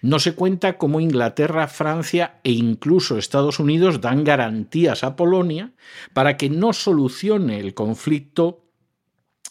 No 0.03 0.19
se 0.19 0.35
cuenta 0.35 0.77
cómo 0.79 1.01
Inglaterra, 1.01 1.69
Francia 1.69 2.41
e 2.43 2.51
incluso 2.51 3.17
Estados 3.17 3.61
Unidos 3.61 4.01
dan 4.01 4.25
garantías 4.25 5.05
a 5.05 5.15
Polonia 5.17 5.73
para 6.13 6.37
que 6.37 6.51
no 6.51 6.73
solucione 6.73 7.61
el 7.61 7.75
conflicto 7.75 8.65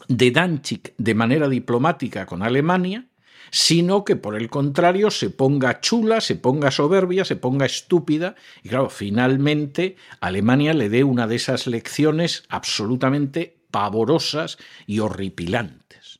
de 0.07 0.31
Danzig 0.31 0.93
de 0.97 1.15
manera 1.15 1.49
diplomática 1.49 2.25
con 2.25 2.43
Alemania, 2.43 3.07
sino 3.51 4.05
que 4.05 4.15
por 4.15 4.35
el 4.35 4.49
contrario 4.49 5.11
se 5.11 5.29
ponga 5.29 5.81
chula, 5.81 6.21
se 6.21 6.35
ponga 6.35 6.71
soberbia, 6.71 7.25
se 7.25 7.35
ponga 7.35 7.65
estúpida, 7.65 8.35
y 8.63 8.69
claro, 8.69 8.89
finalmente 8.89 9.95
Alemania 10.19 10.73
le 10.73 10.89
dé 10.89 11.03
una 11.03 11.27
de 11.27 11.35
esas 11.35 11.67
lecciones 11.67 12.43
absolutamente 12.49 13.57
pavorosas 13.71 14.57
y 14.85 14.99
horripilantes. 14.99 16.19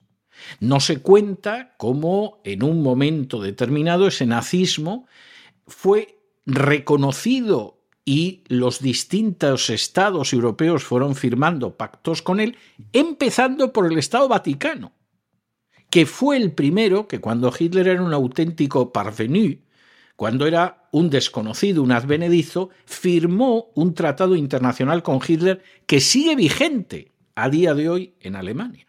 No 0.60 0.80
se 0.80 1.02
cuenta 1.02 1.76
cómo 1.78 2.42
en 2.44 2.64
un 2.64 2.82
momento 2.82 3.42
determinado 3.42 4.08
ese 4.08 4.26
nazismo 4.26 5.08
fue 5.68 6.20
reconocido 6.46 7.79
y 8.10 8.42
los 8.48 8.80
distintos 8.80 9.70
estados 9.70 10.34
europeos 10.34 10.84
fueron 10.84 11.14
firmando 11.14 11.78
pactos 11.78 12.24
con 12.24 12.40
él, 12.40 12.58
empezando 12.92 13.72
por 13.72 13.86
el 13.86 14.00
Estado 14.00 14.28
Vaticano, 14.28 14.94
que 15.92 16.08
fue 16.08 16.38
el 16.38 16.52
primero 16.54 17.08
que 17.08 17.22
cuando 17.22 17.54
Hitler 17.56 17.88
era 17.88 18.02
un 18.02 18.12
auténtico 18.12 18.92
parvenu, 18.92 19.60
cuando 20.16 20.48
era 20.48 20.90
un 20.92 21.12
desconocido, 21.12 21.84
un 21.84 21.92
advenedizo, 21.92 22.72
firmó 22.86 23.70
un 23.76 23.94
tratado 23.94 24.36
internacional 24.36 25.04
con 25.04 25.20
Hitler 25.26 25.62
que 25.86 26.02
sigue 26.02 26.36
vigente 26.36 27.12
a 27.36 27.48
día 27.48 27.76
de 27.76 27.90
hoy 27.90 28.16
en 28.22 28.36
Alemania. 28.36 28.88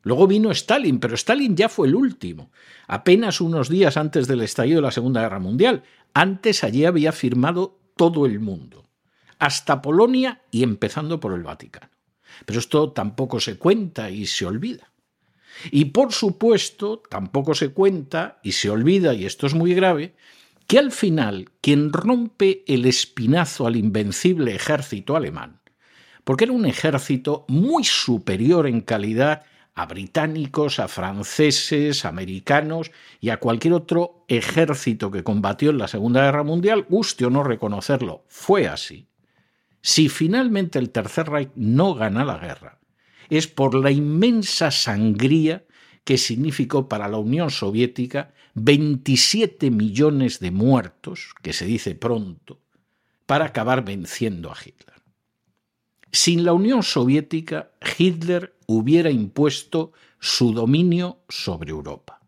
Luego 0.00 0.26
vino 0.26 0.50
Stalin, 0.52 1.00
pero 1.00 1.16
Stalin 1.16 1.54
ya 1.54 1.68
fue 1.68 1.88
el 1.88 1.94
último, 1.94 2.50
apenas 2.86 3.42
unos 3.42 3.68
días 3.68 3.98
antes 3.98 4.26
del 4.26 4.40
estallido 4.40 4.76
de 4.76 4.86
la 4.86 4.90
Segunda 4.90 5.20
Guerra 5.20 5.38
Mundial. 5.38 5.82
Antes 6.14 6.64
allí 6.64 6.86
había 6.86 7.12
firmado 7.12 7.78
todo 7.98 8.24
el 8.24 8.40
mundo, 8.40 8.88
hasta 9.38 9.82
Polonia 9.82 10.40
y 10.50 10.62
empezando 10.62 11.20
por 11.20 11.34
el 11.34 11.42
Vaticano. 11.42 11.90
Pero 12.46 12.58
esto 12.58 12.92
tampoco 12.92 13.40
se 13.40 13.58
cuenta 13.58 14.08
y 14.08 14.24
se 14.24 14.46
olvida. 14.46 14.90
Y 15.70 15.86
por 15.86 16.12
supuesto, 16.12 17.02
tampoco 17.10 17.54
se 17.54 17.70
cuenta 17.70 18.38
y 18.42 18.52
se 18.52 18.70
olvida, 18.70 19.12
y 19.12 19.26
esto 19.26 19.46
es 19.46 19.54
muy 19.54 19.74
grave, 19.74 20.14
que 20.66 20.78
al 20.78 20.92
final 20.92 21.50
quien 21.60 21.92
rompe 21.92 22.62
el 22.66 22.86
espinazo 22.86 23.66
al 23.66 23.76
invencible 23.76 24.54
ejército 24.54 25.16
alemán, 25.16 25.60
porque 26.24 26.44
era 26.44 26.52
un 26.52 26.66
ejército 26.66 27.44
muy 27.48 27.84
superior 27.84 28.66
en 28.66 28.82
calidad 28.82 29.42
a 29.78 29.86
británicos, 29.86 30.80
a 30.80 30.88
franceses, 30.88 32.04
americanos 32.04 32.90
y 33.20 33.30
a 33.30 33.36
cualquier 33.36 33.74
otro 33.74 34.24
ejército 34.26 35.12
que 35.12 35.22
combatió 35.22 35.70
en 35.70 35.78
la 35.78 35.86
Segunda 35.86 36.24
Guerra 36.24 36.42
Mundial, 36.42 36.84
guste 36.88 37.24
o 37.24 37.30
no 37.30 37.44
reconocerlo, 37.44 38.24
fue 38.26 38.66
así. 38.66 39.06
Si 39.80 40.08
finalmente 40.08 40.80
el 40.80 40.90
Tercer 40.90 41.28
Reich 41.28 41.50
no 41.54 41.94
gana 41.94 42.24
la 42.24 42.38
guerra, 42.38 42.80
es 43.30 43.46
por 43.46 43.76
la 43.76 43.92
inmensa 43.92 44.72
sangría 44.72 45.64
que 46.02 46.18
significó 46.18 46.88
para 46.88 47.06
la 47.06 47.18
Unión 47.18 47.52
Soviética 47.52 48.34
27 48.54 49.70
millones 49.70 50.40
de 50.40 50.50
muertos, 50.50 51.34
que 51.40 51.52
se 51.52 51.66
dice 51.66 51.94
pronto, 51.94 52.60
para 53.26 53.44
acabar 53.44 53.84
venciendo 53.84 54.50
a 54.50 54.56
Hitler. 54.56 54.96
Sin 56.12 56.44
la 56.44 56.52
Unión 56.52 56.82
Soviética, 56.82 57.70
Hitler 57.98 58.54
hubiera 58.66 59.10
impuesto 59.10 59.92
su 60.20 60.52
dominio 60.52 61.18
sobre 61.28 61.70
Europa. 61.70 62.20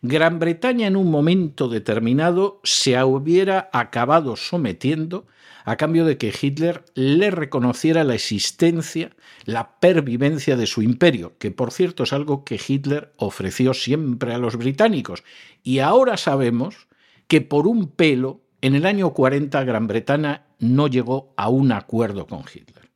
Gran 0.00 0.38
Bretaña 0.38 0.86
en 0.86 0.96
un 0.96 1.10
momento 1.10 1.68
determinado 1.68 2.60
se 2.62 3.02
hubiera 3.02 3.70
acabado 3.72 4.36
sometiendo 4.36 5.26
a 5.64 5.76
cambio 5.76 6.04
de 6.04 6.18
que 6.18 6.32
Hitler 6.38 6.84
le 6.94 7.30
reconociera 7.30 8.04
la 8.04 8.14
existencia, 8.14 9.16
la 9.46 9.78
pervivencia 9.80 10.56
de 10.56 10.66
su 10.66 10.82
imperio, 10.82 11.38
que 11.38 11.50
por 11.50 11.72
cierto 11.72 12.02
es 12.02 12.12
algo 12.12 12.44
que 12.44 12.60
Hitler 12.66 13.12
ofreció 13.16 13.72
siempre 13.72 14.34
a 14.34 14.38
los 14.38 14.56
británicos. 14.56 15.24
Y 15.62 15.78
ahora 15.78 16.18
sabemos 16.18 16.86
que 17.26 17.40
por 17.40 17.66
un 17.66 17.88
pelo, 17.88 18.42
en 18.60 18.74
el 18.74 18.84
año 18.84 19.14
40 19.14 19.64
Gran 19.64 19.86
Bretaña 19.86 20.44
no 20.58 20.86
llegó 20.86 21.32
a 21.36 21.48
un 21.48 21.72
acuerdo 21.72 22.26
con 22.26 22.40
Hitler. 22.40 22.93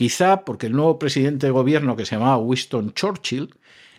Quizá 0.00 0.46
porque 0.46 0.68
el 0.68 0.72
nuevo 0.72 0.98
presidente 0.98 1.44
de 1.44 1.52
gobierno, 1.52 1.94
que 1.94 2.06
se 2.06 2.14
llamaba 2.14 2.38
Winston 2.38 2.94
Churchill, 2.94 3.54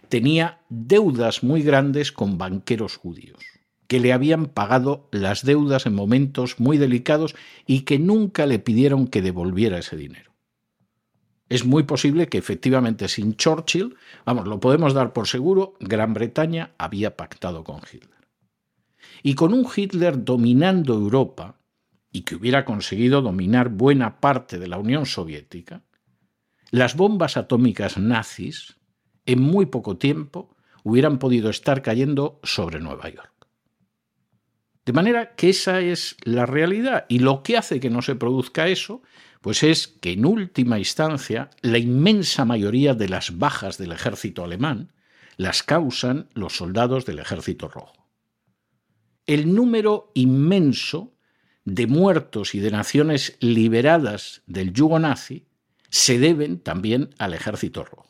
tenía 0.10 0.62
deudas 0.68 1.44
muy 1.44 1.62
grandes 1.62 2.12
con 2.12 2.40
banqueros 2.40 2.98
judíos 2.98 3.38
que 3.86 4.00
le 4.00 4.12
habían 4.12 4.48
pagado 4.48 5.08
las 5.12 5.46
deudas 5.46 5.86
en 5.86 5.94
momentos 5.94 6.60
muy 6.60 6.80
delicados 6.80 7.36
y 7.68 7.82
que 7.82 8.00
nunca 8.00 8.48
le 8.48 8.58
pidieron 8.58 9.06
que 9.06 9.22
devolviera 9.22 9.78
ese 9.78 9.96
dinero. 9.96 10.32
Es 11.50 11.66
muy 11.66 11.84
posible 11.84 12.30
que 12.30 12.40
efectivamente 12.40 13.08
sin 13.08 13.36
Churchill, 13.36 13.96
vamos, 14.26 14.48
lo 14.48 14.60
podemos 14.60 14.96
dar 14.96 15.14
por 15.14 15.28
seguro, 15.28 15.76
Gran 15.80 16.16
Bretaña 16.16 16.72
había 16.80 17.16
pactado 17.16 17.64
con 17.64 17.80
Hitler. 17.82 18.28
Y 19.22 19.36
con 19.36 19.54
un 19.54 19.68
Hitler 19.76 20.24
dominando 20.24 20.96
Europa, 20.96 21.60
y 22.12 22.22
que 22.22 22.36
hubiera 22.36 22.66
conseguido 22.66 23.22
dominar 23.22 23.70
buena 23.70 24.20
parte 24.20 24.58
de 24.58 24.68
la 24.68 24.80
Unión 24.80 25.06
Soviética, 25.06 25.84
las 26.72 26.96
bombas 26.96 27.38
atómicas 27.38 27.98
nazis, 27.98 28.78
en 29.26 29.42
muy 29.42 29.66
poco 29.68 29.98
tiempo, 29.98 30.56
hubieran 30.84 31.20
podido 31.20 31.50
estar 31.50 31.82
cayendo 31.82 32.40
sobre 32.44 32.80
Nueva 32.80 33.10
York. 33.10 33.32
De 34.86 34.94
manera 34.94 35.36
que 35.36 35.50
esa 35.50 35.82
es 35.82 36.16
la 36.24 36.46
realidad 36.46 37.06
y 37.08 37.20
lo 37.20 37.44
que 37.44 37.58
hace 37.58 37.80
que 37.80 37.92
no 37.92 38.02
se 38.02 38.16
produzca 38.16 38.68
eso, 38.68 39.04
pues 39.42 39.64
es 39.64 39.88
que 39.88 40.14
en 40.14 40.26
última 40.26 40.80
instancia 40.80 41.50
la 41.62 41.78
inmensa 41.78 42.46
mayoría 42.46 42.96
de 42.96 43.10
las 43.10 43.38
bajas 43.38 43.78
del 43.78 43.92
ejército 43.92 44.44
alemán 44.44 44.94
las 45.38 45.64
causan 45.64 46.30
los 46.34 46.56
soldados 46.56 47.06
del 47.06 47.20
ejército 47.20 47.68
rojo. 47.68 48.08
El 49.28 49.54
número 49.54 50.12
inmenso 50.16 51.16
de 51.64 51.86
muertos 51.86 52.56
y 52.56 52.60
de 52.60 52.72
naciones 52.72 53.38
liberadas 53.40 54.42
del 54.48 54.74
yugo 54.74 55.00
nazi 55.00 55.46
se 55.92 56.18
deben 56.18 56.60
también 56.60 57.10
al 57.20 57.34
ejército 57.34 57.84
rojo. 57.84 58.08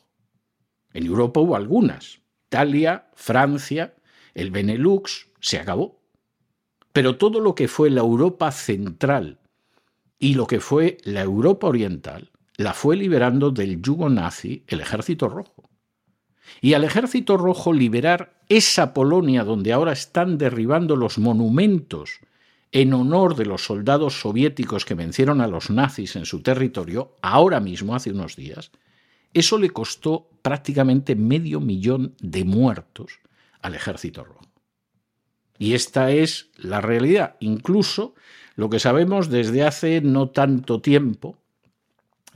En 0.94 1.04
Europa 1.04 1.40
hubo 1.40 1.56
algunas. 1.56 2.20
Italia, 2.46 3.10
Francia, 3.14 3.94
el 4.34 4.50
Benelux, 4.50 5.28
se 5.40 5.58
acabó. 5.58 6.00
Pero 6.92 7.16
todo 7.16 7.40
lo 7.40 7.54
que 7.54 7.68
fue 7.68 7.90
la 7.90 8.00
Europa 8.00 8.52
central 8.52 9.40
y 10.18 10.34
lo 10.34 10.46
que 10.46 10.60
fue 10.60 10.98
la 11.04 11.22
Europa 11.22 11.66
oriental 11.66 12.30
la 12.56 12.74
fue 12.74 12.96
liberando 12.96 13.50
del 13.50 13.82
yugo 13.82 14.08
nazi 14.08 14.62
el 14.68 14.80
ejército 14.80 15.28
rojo. 15.28 15.68
Y 16.60 16.74
al 16.74 16.84
ejército 16.84 17.36
rojo 17.36 17.72
liberar 17.72 18.42
esa 18.48 18.94
Polonia 18.94 19.42
donde 19.42 19.72
ahora 19.72 19.92
están 19.92 20.38
derribando 20.38 20.94
los 20.94 21.18
monumentos 21.18 22.20
en 22.72 22.94
honor 22.94 23.36
de 23.36 23.44
los 23.44 23.64
soldados 23.64 24.20
soviéticos 24.20 24.86
que 24.86 24.94
vencieron 24.94 25.42
a 25.42 25.46
los 25.46 25.70
nazis 25.70 26.16
en 26.16 26.24
su 26.24 26.42
territorio, 26.42 27.16
ahora 27.20 27.60
mismo, 27.60 27.94
hace 27.94 28.10
unos 28.10 28.34
días, 28.34 28.72
eso 29.34 29.58
le 29.58 29.70
costó 29.70 30.28
prácticamente 30.40 31.14
medio 31.14 31.60
millón 31.60 32.14
de 32.20 32.44
muertos 32.44 33.20
al 33.60 33.74
ejército 33.74 34.24
rojo. 34.24 34.46
Y 35.58 35.74
esta 35.74 36.10
es 36.10 36.50
la 36.56 36.80
realidad. 36.80 37.36
Incluso 37.40 38.14
lo 38.56 38.68
que 38.68 38.80
sabemos 38.80 39.28
desde 39.28 39.62
hace 39.62 40.00
no 40.00 40.30
tanto 40.30 40.80
tiempo 40.80 41.38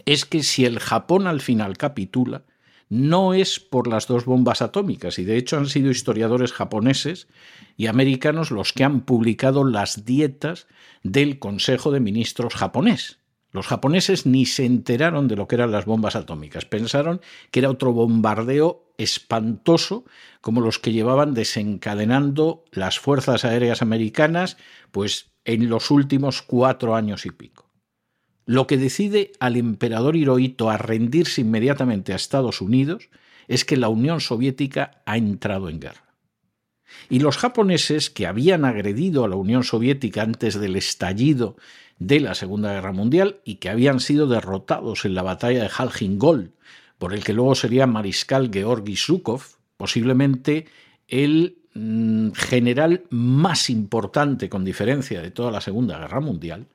es 0.05 0.25
que 0.25 0.43
si 0.43 0.65
el 0.65 0.79
Japón 0.79 1.27
al 1.27 1.41
final 1.41 1.77
capitula, 1.77 2.45
no 2.89 3.35
es 3.35 3.61
por 3.61 3.89
las 3.89 4.07
dos 4.07 4.25
bombas 4.25 4.63
atómicas, 4.63 5.19
y 5.19 5.25
de 5.25 5.37
hecho 5.37 5.57
han 5.57 5.67
sido 5.67 5.91
historiadores 5.91 6.53
japoneses 6.53 7.29
y 7.77 7.87
americanos 7.87 8.51
los 8.51 8.73
que 8.73 8.85
han 8.85 9.01
publicado 9.01 9.65
las 9.65 10.05
dietas 10.05 10.67
del 11.03 11.39
Consejo 11.39 11.91
de 11.91 12.01
Ministros 12.01 12.55
japonés. 12.55 13.19
Los 13.53 13.67
japoneses 13.67 14.27
ni 14.27 14.45
se 14.45 14.67
enteraron 14.67 15.29
de 15.29 15.37
lo 15.37 15.49
que 15.49 15.55
eran 15.55 15.73
las 15.73 15.87
bombas 15.87 16.15
atómicas. 16.15 16.67
Pensaron 16.67 17.21
que 17.51 17.61
era 17.61 17.71
otro 17.71 17.93
bombardeo 17.93 18.93
espantoso 18.99 20.05
como 20.41 20.61
los 20.61 20.79
que 20.79 20.93
llevaban 20.93 21.33
desencadenando 21.33 22.65
las 22.71 22.99
fuerzas 22.99 23.45
aéreas 23.45 23.83
americanas 23.83 24.59
pues 24.91 25.31
en 25.45 25.69
los 25.71 25.91
últimos 25.91 26.43
cuatro 26.43 26.95
años 26.95 27.25
y 27.25 27.31
pico. 27.31 27.66
Lo 28.47 28.69
que 28.69 28.79
decide 28.79 29.33
al 29.41 29.57
emperador 29.57 30.15
Hirohito 30.15 30.71
a 30.71 30.79
rendirse 30.79 31.41
inmediatamente 31.41 32.13
a 32.13 32.17
Estados 32.17 32.61
Unidos 32.61 33.11
es 33.49 33.65
que 33.65 33.77
la 33.77 33.89
Unión 33.89 34.21
Soviética 34.21 35.03
ha 35.05 35.17
entrado 35.17 35.69
en 35.69 35.81
guerra. 35.81 36.15
Y 37.11 37.19
los 37.19 37.37
japoneses 37.37 38.09
que 38.09 38.29
habían 38.29 38.65
agredido 38.65 39.25
a 39.25 39.29
la 39.29 39.35
Unión 39.35 39.65
Soviética 39.65 40.23
antes 40.23 40.59
del 40.59 40.77
estallido 40.77 41.57
de 41.99 42.21
la 42.21 42.37
Segunda 42.37 42.73
Guerra 42.73 42.93
Mundial 42.93 43.41
y 43.45 43.57
que 43.57 43.69
habían 43.69 43.99
sido 43.99 44.29
derrotados 44.29 45.05
en 45.05 45.17
la 45.17 45.23
batalla 45.23 45.63
de 45.63 45.71
Halgin 45.77 46.17
Gol, 46.17 46.53
por 46.99 47.15
el 47.15 47.25
que 47.25 47.33
luego 47.33 47.57
sería 47.57 47.89
mariscal 47.89 48.51
Georgi 48.53 48.97
Zhukov, 48.97 49.43
posiblemente 49.77 50.67
el 51.09 51.59
mm, 51.75 52.31
general 52.33 53.03
más 53.11 53.71
importante 53.71 54.49
con 54.49 54.65
diferencia 54.65 55.21
de 55.21 55.33
toda 55.33 55.51
la 55.51 55.61
Segunda 55.61 55.99
Guerra 55.99 56.21
Mundial, 56.21 56.69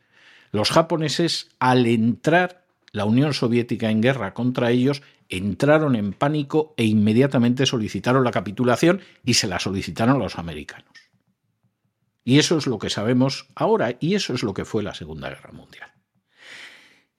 los 0.51 0.71
japoneses 0.71 1.49
al 1.59 1.85
entrar 1.85 2.65
la 2.91 3.05
Unión 3.05 3.33
Soviética 3.33 3.89
en 3.89 4.01
guerra 4.01 4.33
contra 4.33 4.71
ellos, 4.71 5.01
entraron 5.29 5.95
en 5.95 6.13
pánico 6.13 6.73
e 6.77 6.85
inmediatamente 6.85 7.65
solicitaron 7.65 8.23
la 8.23 8.31
capitulación 8.31 9.01
y 9.23 9.35
se 9.35 9.47
la 9.47 9.59
solicitaron 9.59 10.15
a 10.17 10.19
los 10.19 10.37
americanos. 10.37 10.91
Y 12.23 12.37
eso 12.37 12.57
es 12.57 12.67
lo 12.67 12.77
que 12.77 12.89
sabemos 12.89 13.47
ahora 13.55 13.95
y 13.99 14.15
eso 14.15 14.33
es 14.33 14.43
lo 14.43 14.53
que 14.53 14.65
fue 14.65 14.83
la 14.83 14.93
Segunda 14.93 15.29
Guerra 15.29 15.53
Mundial. 15.53 15.91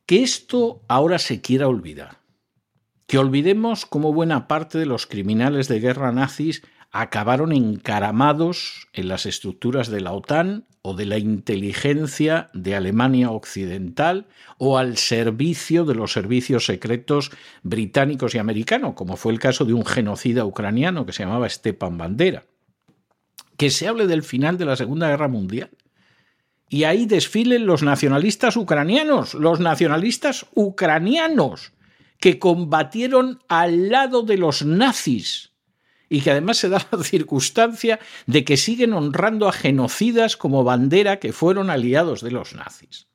Que 0.07 0.23
esto 0.23 0.83
ahora 0.89 1.19
se 1.19 1.41
quiera 1.41 1.69
olvidar 1.69 2.19
Que 3.07 3.19
olvidemos 3.19 3.87
cómo 3.87 4.13
buena 4.13 4.49
parte 4.49 4.79
de 4.79 4.87
los 4.87 5.07
criminales 5.07 5.69
de 5.69 5.81
guerra 5.81 6.13
nazis 6.13 6.63
acabaron 6.93 7.53
encaramados 7.53 8.89
en 8.93 9.09
las 9.09 9.25
estructuras 9.25 9.89
de 9.89 10.03
la 10.03 10.13
OTAN 10.13 10.67
o 10.83 10.95
de 10.95 11.07
la 11.07 11.17
inteligencia 11.17 12.51
de 12.53 12.77
Alemania 12.77 13.31
Occidental 13.31 14.27
o 14.59 14.77
al 14.77 14.99
servicio 14.99 15.87
de 15.87 15.95
los 15.95 16.13
servicios 16.13 16.67
secretos 16.67 17.31
británicos 17.63 18.35
y 18.35 18.39
americanos, 18.39 18.93
como 18.95 19.17
fue 19.17 19.33
el 19.33 19.39
caso 19.39 19.65
de 19.65 19.73
un 19.73 19.87
genocida 19.87 20.45
ucraniano 20.45 21.07
que 21.07 21.15
se 21.15 21.23
llamaba 21.23 21.49
Stepan 21.49 21.97
Bandera. 21.97 22.45
Que 23.57 23.71
se 23.71 23.89
hable 23.89 24.07
del 24.07 24.23
final 24.23 24.59
de 24.59 24.67
la 24.67 24.77
Segunda 24.77 25.09
Guerra 25.09 25.29
Mundial 25.29 25.71
y 26.69 26.85
ahí 26.85 27.07
desfilen 27.07 27.65
los 27.65 27.83
nacionalistas 27.83 28.57
ucranianos, 28.57 29.33
los 29.33 29.61
nacionalistas 29.61 30.47
ucranianos 30.55 31.73
que 32.19 32.39
combatieron 32.39 33.41
al 33.49 33.89
lado 33.89 34.23
de 34.23 34.37
los 34.37 34.65
nazis 34.65 35.52
y 36.13 36.21
que 36.21 36.31
además 36.31 36.59
se 36.59 36.69
da 36.69 36.87
la 36.93 37.03
circunstancia 37.03 37.99
de 38.27 38.45
que 38.45 38.59
siguen 38.59 38.93
honrando 38.93 39.49
a 39.49 39.53
genocidas 39.53 40.37
como 40.37 40.63
bandera 40.63 41.19
que 41.19 41.33
fueron 41.33 41.71
aliados 41.71 42.21
de 42.21 42.31
los 42.31 42.55
nazis. 42.55 43.07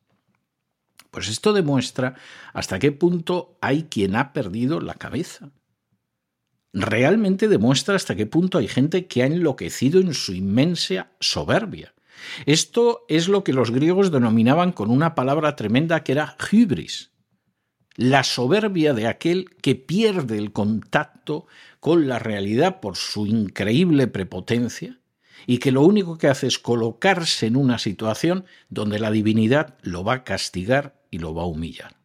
Pues 1.11 1.27
esto 1.29 1.53
demuestra 1.53 2.15
hasta 2.53 2.79
qué 2.79 2.91
punto 2.91 3.55
hay 3.61 3.83
quien 3.83 4.15
ha 4.15 4.33
perdido 4.33 4.81
la 4.81 4.95
cabeza. 4.95 5.51
Realmente 6.73 7.47
demuestra 7.47 7.95
hasta 7.95 8.15
qué 8.15 8.25
punto 8.25 8.57
hay 8.57 8.67
gente 8.67 9.05
que 9.05 9.21
ha 9.21 9.27
enloquecido 9.27 10.01
en 10.01 10.15
su 10.15 10.33
inmensa 10.33 11.11
soberbia. 11.19 11.93
Esto 12.47 13.05
es 13.09 13.27
lo 13.27 13.43
que 13.43 13.53
los 13.53 13.69
griegos 13.69 14.11
denominaban 14.11 14.71
con 14.71 14.89
una 14.89 15.13
palabra 15.13 15.55
tremenda 15.55 16.03
que 16.03 16.13
era 16.13 16.35
hybris, 16.51 17.11
la 17.97 18.23
soberbia 18.23 18.93
de 18.93 19.07
aquel 19.07 19.49
que 19.61 19.73
pierde 19.73 20.37
el 20.37 20.51
contacto 20.51 21.47
con 21.79 22.07
la 22.07 22.19
realidad 22.19 22.79
por 22.79 22.95
su 22.95 23.25
increíble 23.25 24.05
prepotencia 24.05 24.99
y 25.47 25.57
que 25.57 25.71
lo 25.71 25.81
único 25.81 26.19
que 26.19 26.27
hace 26.27 26.45
es 26.45 26.59
colocarse 26.59 27.47
en 27.47 27.55
una 27.55 27.79
situación 27.79 28.45
donde 28.69 28.99
la 28.99 29.09
divinidad 29.09 29.77
lo 29.81 30.03
va 30.03 30.13
a 30.13 30.23
castigar 30.23 31.01
y 31.09 31.17
lo 31.17 31.33
va 31.33 31.43
a 31.43 31.47
humillar. 31.47 31.97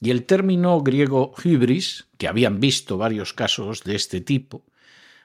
Y 0.00 0.10
el 0.10 0.24
término 0.24 0.80
griego 0.80 1.34
hybris, 1.42 2.06
que 2.16 2.28
habían 2.28 2.60
visto 2.60 2.98
varios 2.98 3.32
casos 3.32 3.82
de 3.82 3.96
este 3.96 4.20
tipo, 4.20 4.64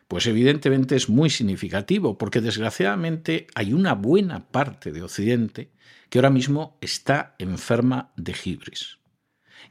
pues 0.07 0.25
evidentemente 0.25 0.95
es 0.95 1.09
muy 1.09 1.29
significativo, 1.29 2.17
porque 2.17 2.41
desgraciadamente 2.41 3.45
hay 3.53 3.73
una 3.73 3.93
buena 3.93 4.47
parte 4.49 4.91
de 4.91 5.03
Occidente 5.03 5.69
que 6.09 6.17
ahora 6.17 6.31
mismo 6.31 6.79
está 6.81 7.35
enferma 7.37 8.13
de 8.15 8.33
hybris 8.33 9.02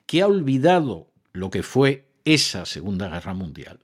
que 0.06 0.22
ha 0.22 0.26
olvidado 0.26 1.12
lo 1.32 1.50
que 1.50 1.62
fue 1.62 2.08
esa 2.24 2.66
Segunda 2.66 3.08
Guerra 3.08 3.34
Mundial 3.34 3.80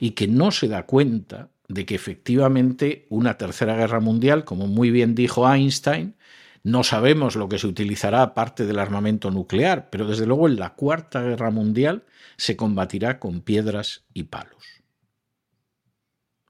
y 0.00 0.12
que 0.12 0.28
no 0.28 0.50
se 0.50 0.68
da 0.68 0.86
cuenta 0.86 1.50
de 1.68 1.84
que 1.84 1.94
efectivamente 1.94 3.06
una 3.10 3.36
Tercera 3.36 3.76
Guerra 3.76 4.00
Mundial, 4.00 4.44
como 4.44 4.66
muy 4.66 4.90
bien 4.90 5.14
dijo 5.14 5.50
Einstein, 5.50 6.16
no 6.62 6.82
sabemos 6.82 7.36
lo 7.36 7.48
que 7.48 7.58
se 7.58 7.66
utilizará 7.66 8.22
aparte 8.22 8.66
del 8.66 8.78
armamento 8.78 9.30
nuclear, 9.30 9.90
pero 9.90 10.06
desde 10.06 10.26
luego 10.26 10.48
en 10.48 10.56
la 10.56 10.74
Cuarta 10.74 11.22
Guerra 11.22 11.50
Mundial 11.50 12.04
se 12.36 12.56
combatirá 12.56 13.18
con 13.18 13.42
piedras 13.42 14.04
y 14.12 14.24
palos. 14.24 14.82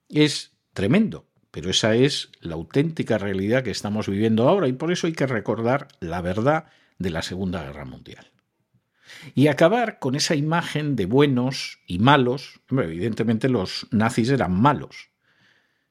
Es 0.09 0.53
tremendo, 0.73 1.27
pero 1.51 1.71
esa 1.71 1.95
es 1.95 2.31
la 2.41 2.55
auténtica 2.55 3.19
realidad 3.19 3.63
que 3.63 3.71
estamos 3.71 4.09
viviendo 4.09 4.49
ahora 4.49 4.69
y 4.69 4.73
por 4.73 4.93
eso 4.93 5.07
hay 5.07 5.13
que 5.13 5.27
recordar 5.27 5.89
la 6.01 6.23
verdad 6.23 6.67
de 6.99 7.11
la 7.11 7.23
Segunda 7.23 7.63
Guerra 7.65 7.85
Mundial 7.85 8.27
y 9.35 9.47
acabar 9.49 9.99
con 9.99 10.15
esa 10.15 10.35
imagen 10.35 10.97
de 10.97 11.07
buenos 11.07 11.81
y 11.87 11.99
malos. 11.99 12.61
evidentemente 12.71 13.49
los 13.49 13.87
nazis 13.91 14.31
eran 14.31 14.53
malos, 14.53 15.11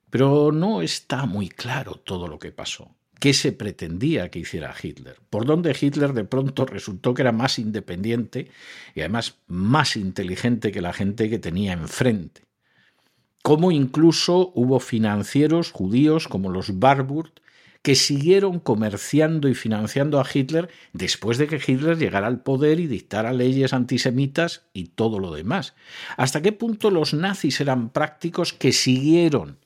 pero 0.10 0.52
no 0.52 0.82
está 0.82 1.26
muy 1.26 1.50
claro 1.50 1.96
todo 1.96 2.28
lo 2.28 2.40
que 2.40 2.52
pasó. 2.52 2.96
¿Qué 3.20 3.34
se 3.34 3.52
pretendía 3.52 4.30
que 4.30 4.40
hiciera 4.40 4.76
Hitler? 4.82 5.20
¿Por 5.30 5.46
dónde 5.46 5.76
Hitler 5.80 6.14
de 6.14 6.24
pronto 6.24 6.66
resultó 6.66 7.14
que 7.14 7.24
era 7.24 7.32
más 7.32 7.58
independiente 7.58 8.52
y 8.94 9.00
además 9.00 9.40
más 9.48 9.96
inteligente 9.96 10.72
que 10.72 10.82
la 10.82 10.94
gente 10.94 11.30
que 11.30 11.40
tenía 11.40 11.74
enfrente? 11.74 12.44
¿Cómo 13.42 13.72
incluso 13.72 14.52
hubo 14.56 14.80
financieros 14.80 15.72
judíos 15.72 16.28
como 16.28 16.52
los 16.52 16.78
Barburt 16.80 17.40
que 17.88 17.96
siguieron 17.96 18.60
comerciando 18.60 19.48
y 19.48 19.56
financiando 19.56 20.20
a 20.20 20.28
Hitler 20.30 20.68
después 20.92 21.38
de 21.38 21.48
que 21.48 21.56
Hitler 21.56 21.98
llegara 21.98 22.28
al 22.28 22.42
poder 22.42 22.82
y 22.82 22.88
dictara 22.88 23.32
leyes 23.32 23.72
antisemitas 23.72 24.68
y 24.74 24.88
todo 24.88 25.20
lo 25.20 25.32
demás. 25.32 25.74
¿Hasta 26.18 26.42
qué 26.42 26.52
punto 26.52 26.92
los 26.92 27.14
nazis 27.14 27.62
eran 27.62 27.92
prácticos 27.92 28.52
que 28.52 28.74
siguieron 28.74 29.60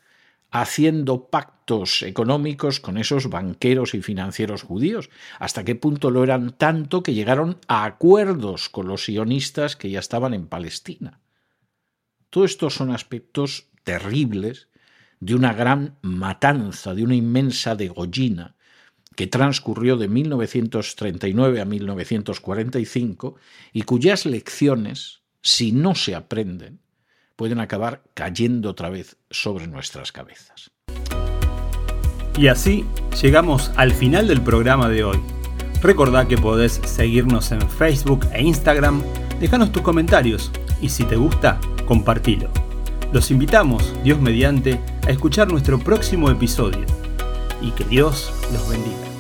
haciendo 0.52 1.30
pactos 1.32 2.04
económicos 2.04 2.80
con 2.80 3.00
esos 3.00 3.28
banqueros 3.28 3.96
y 3.96 4.04
financieros 4.04 4.62
judíos? 4.62 5.10
¿Hasta 5.40 5.64
qué 5.64 5.74
punto 5.74 6.12
lo 6.12 6.24
eran 6.24 6.56
tanto 6.56 7.02
que 7.02 7.16
llegaron 7.16 7.58
a 7.68 7.86
acuerdos 7.86 8.70
con 8.70 8.88
los 8.88 9.06
sionistas 9.06 9.76
que 9.76 9.90
ya 9.90 9.98
estaban 9.98 10.36
en 10.36 10.46
Palestina? 10.46 11.22
Todos 12.30 12.52
estos 12.52 12.76
son 12.76 12.92
aspectos 12.92 13.72
terribles 13.84 14.68
de 15.22 15.36
una 15.36 15.54
gran 15.54 15.96
matanza, 16.02 16.94
de 16.94 17.04
una 17.04 17.16
inmensa 17.16 17.76
degollina 17.76 18.56
que 19.16 19.28
transcurrió 19.28 19.98
de 19.98 20.08
1939 20.08 21.62
a 21.62 21.66
1945 21.66 23.36
y 23.72 23.84
cuyas 23.84 24.26
lecciones, 24.26 25.22
si 25.42 25.72
no 25.72 25.96
se 25.96 26.16
aprenden, 26.16 26.80
pueden 27.36 27.60
acabar 27.60 28.04
cayendo 28.14 28.70
otra 28.70 28.90
vez 28.90 29.18
sobre 29.30 29.68
nuestras 29.68 30.12
cabezas. 30.12 30.72
Y 32.38 32.48
así 32.48 32.86
llegamos 33.22 33.72
al 33.76 33.92
final 33.92 34.28
del 34.28 34.42
programa 34.42 34.90
de 34.90 35.04
hoy. 35.04 35.20
Recordá 35.82 36.28
que 36.28 36.38
podés 36.38 36.74
seguirnos 36.86 37.52
en 37.52 37.62
Facebook 37.70 38.26
e 38.34 38.42
Instagram, 38.42 39.04
dejanos 39.40 39.72
tus 39.72 39.82
comentarios 39.82 40.52
y 40.82 40.90
si 40.90 41.04
te 41.04 41.16
gusta, 41.16 41.60
compartilo. 41.86 42.71
Los 43.12 43.30
invitamos, 43.30 43.94
Dios 44.06 44.22
mediante, 44.22 44.80
a 45.06 45.12
escuchar 45.12 45.52
nuestro 45.52 45.78
próximo 45.78 46.30
episodio 46.30 46.86
y 47.62 47.72
que 47.72 47.84
Dios 47.84 48.32
los 48.54 48.70
bendiga. 48.70 49.11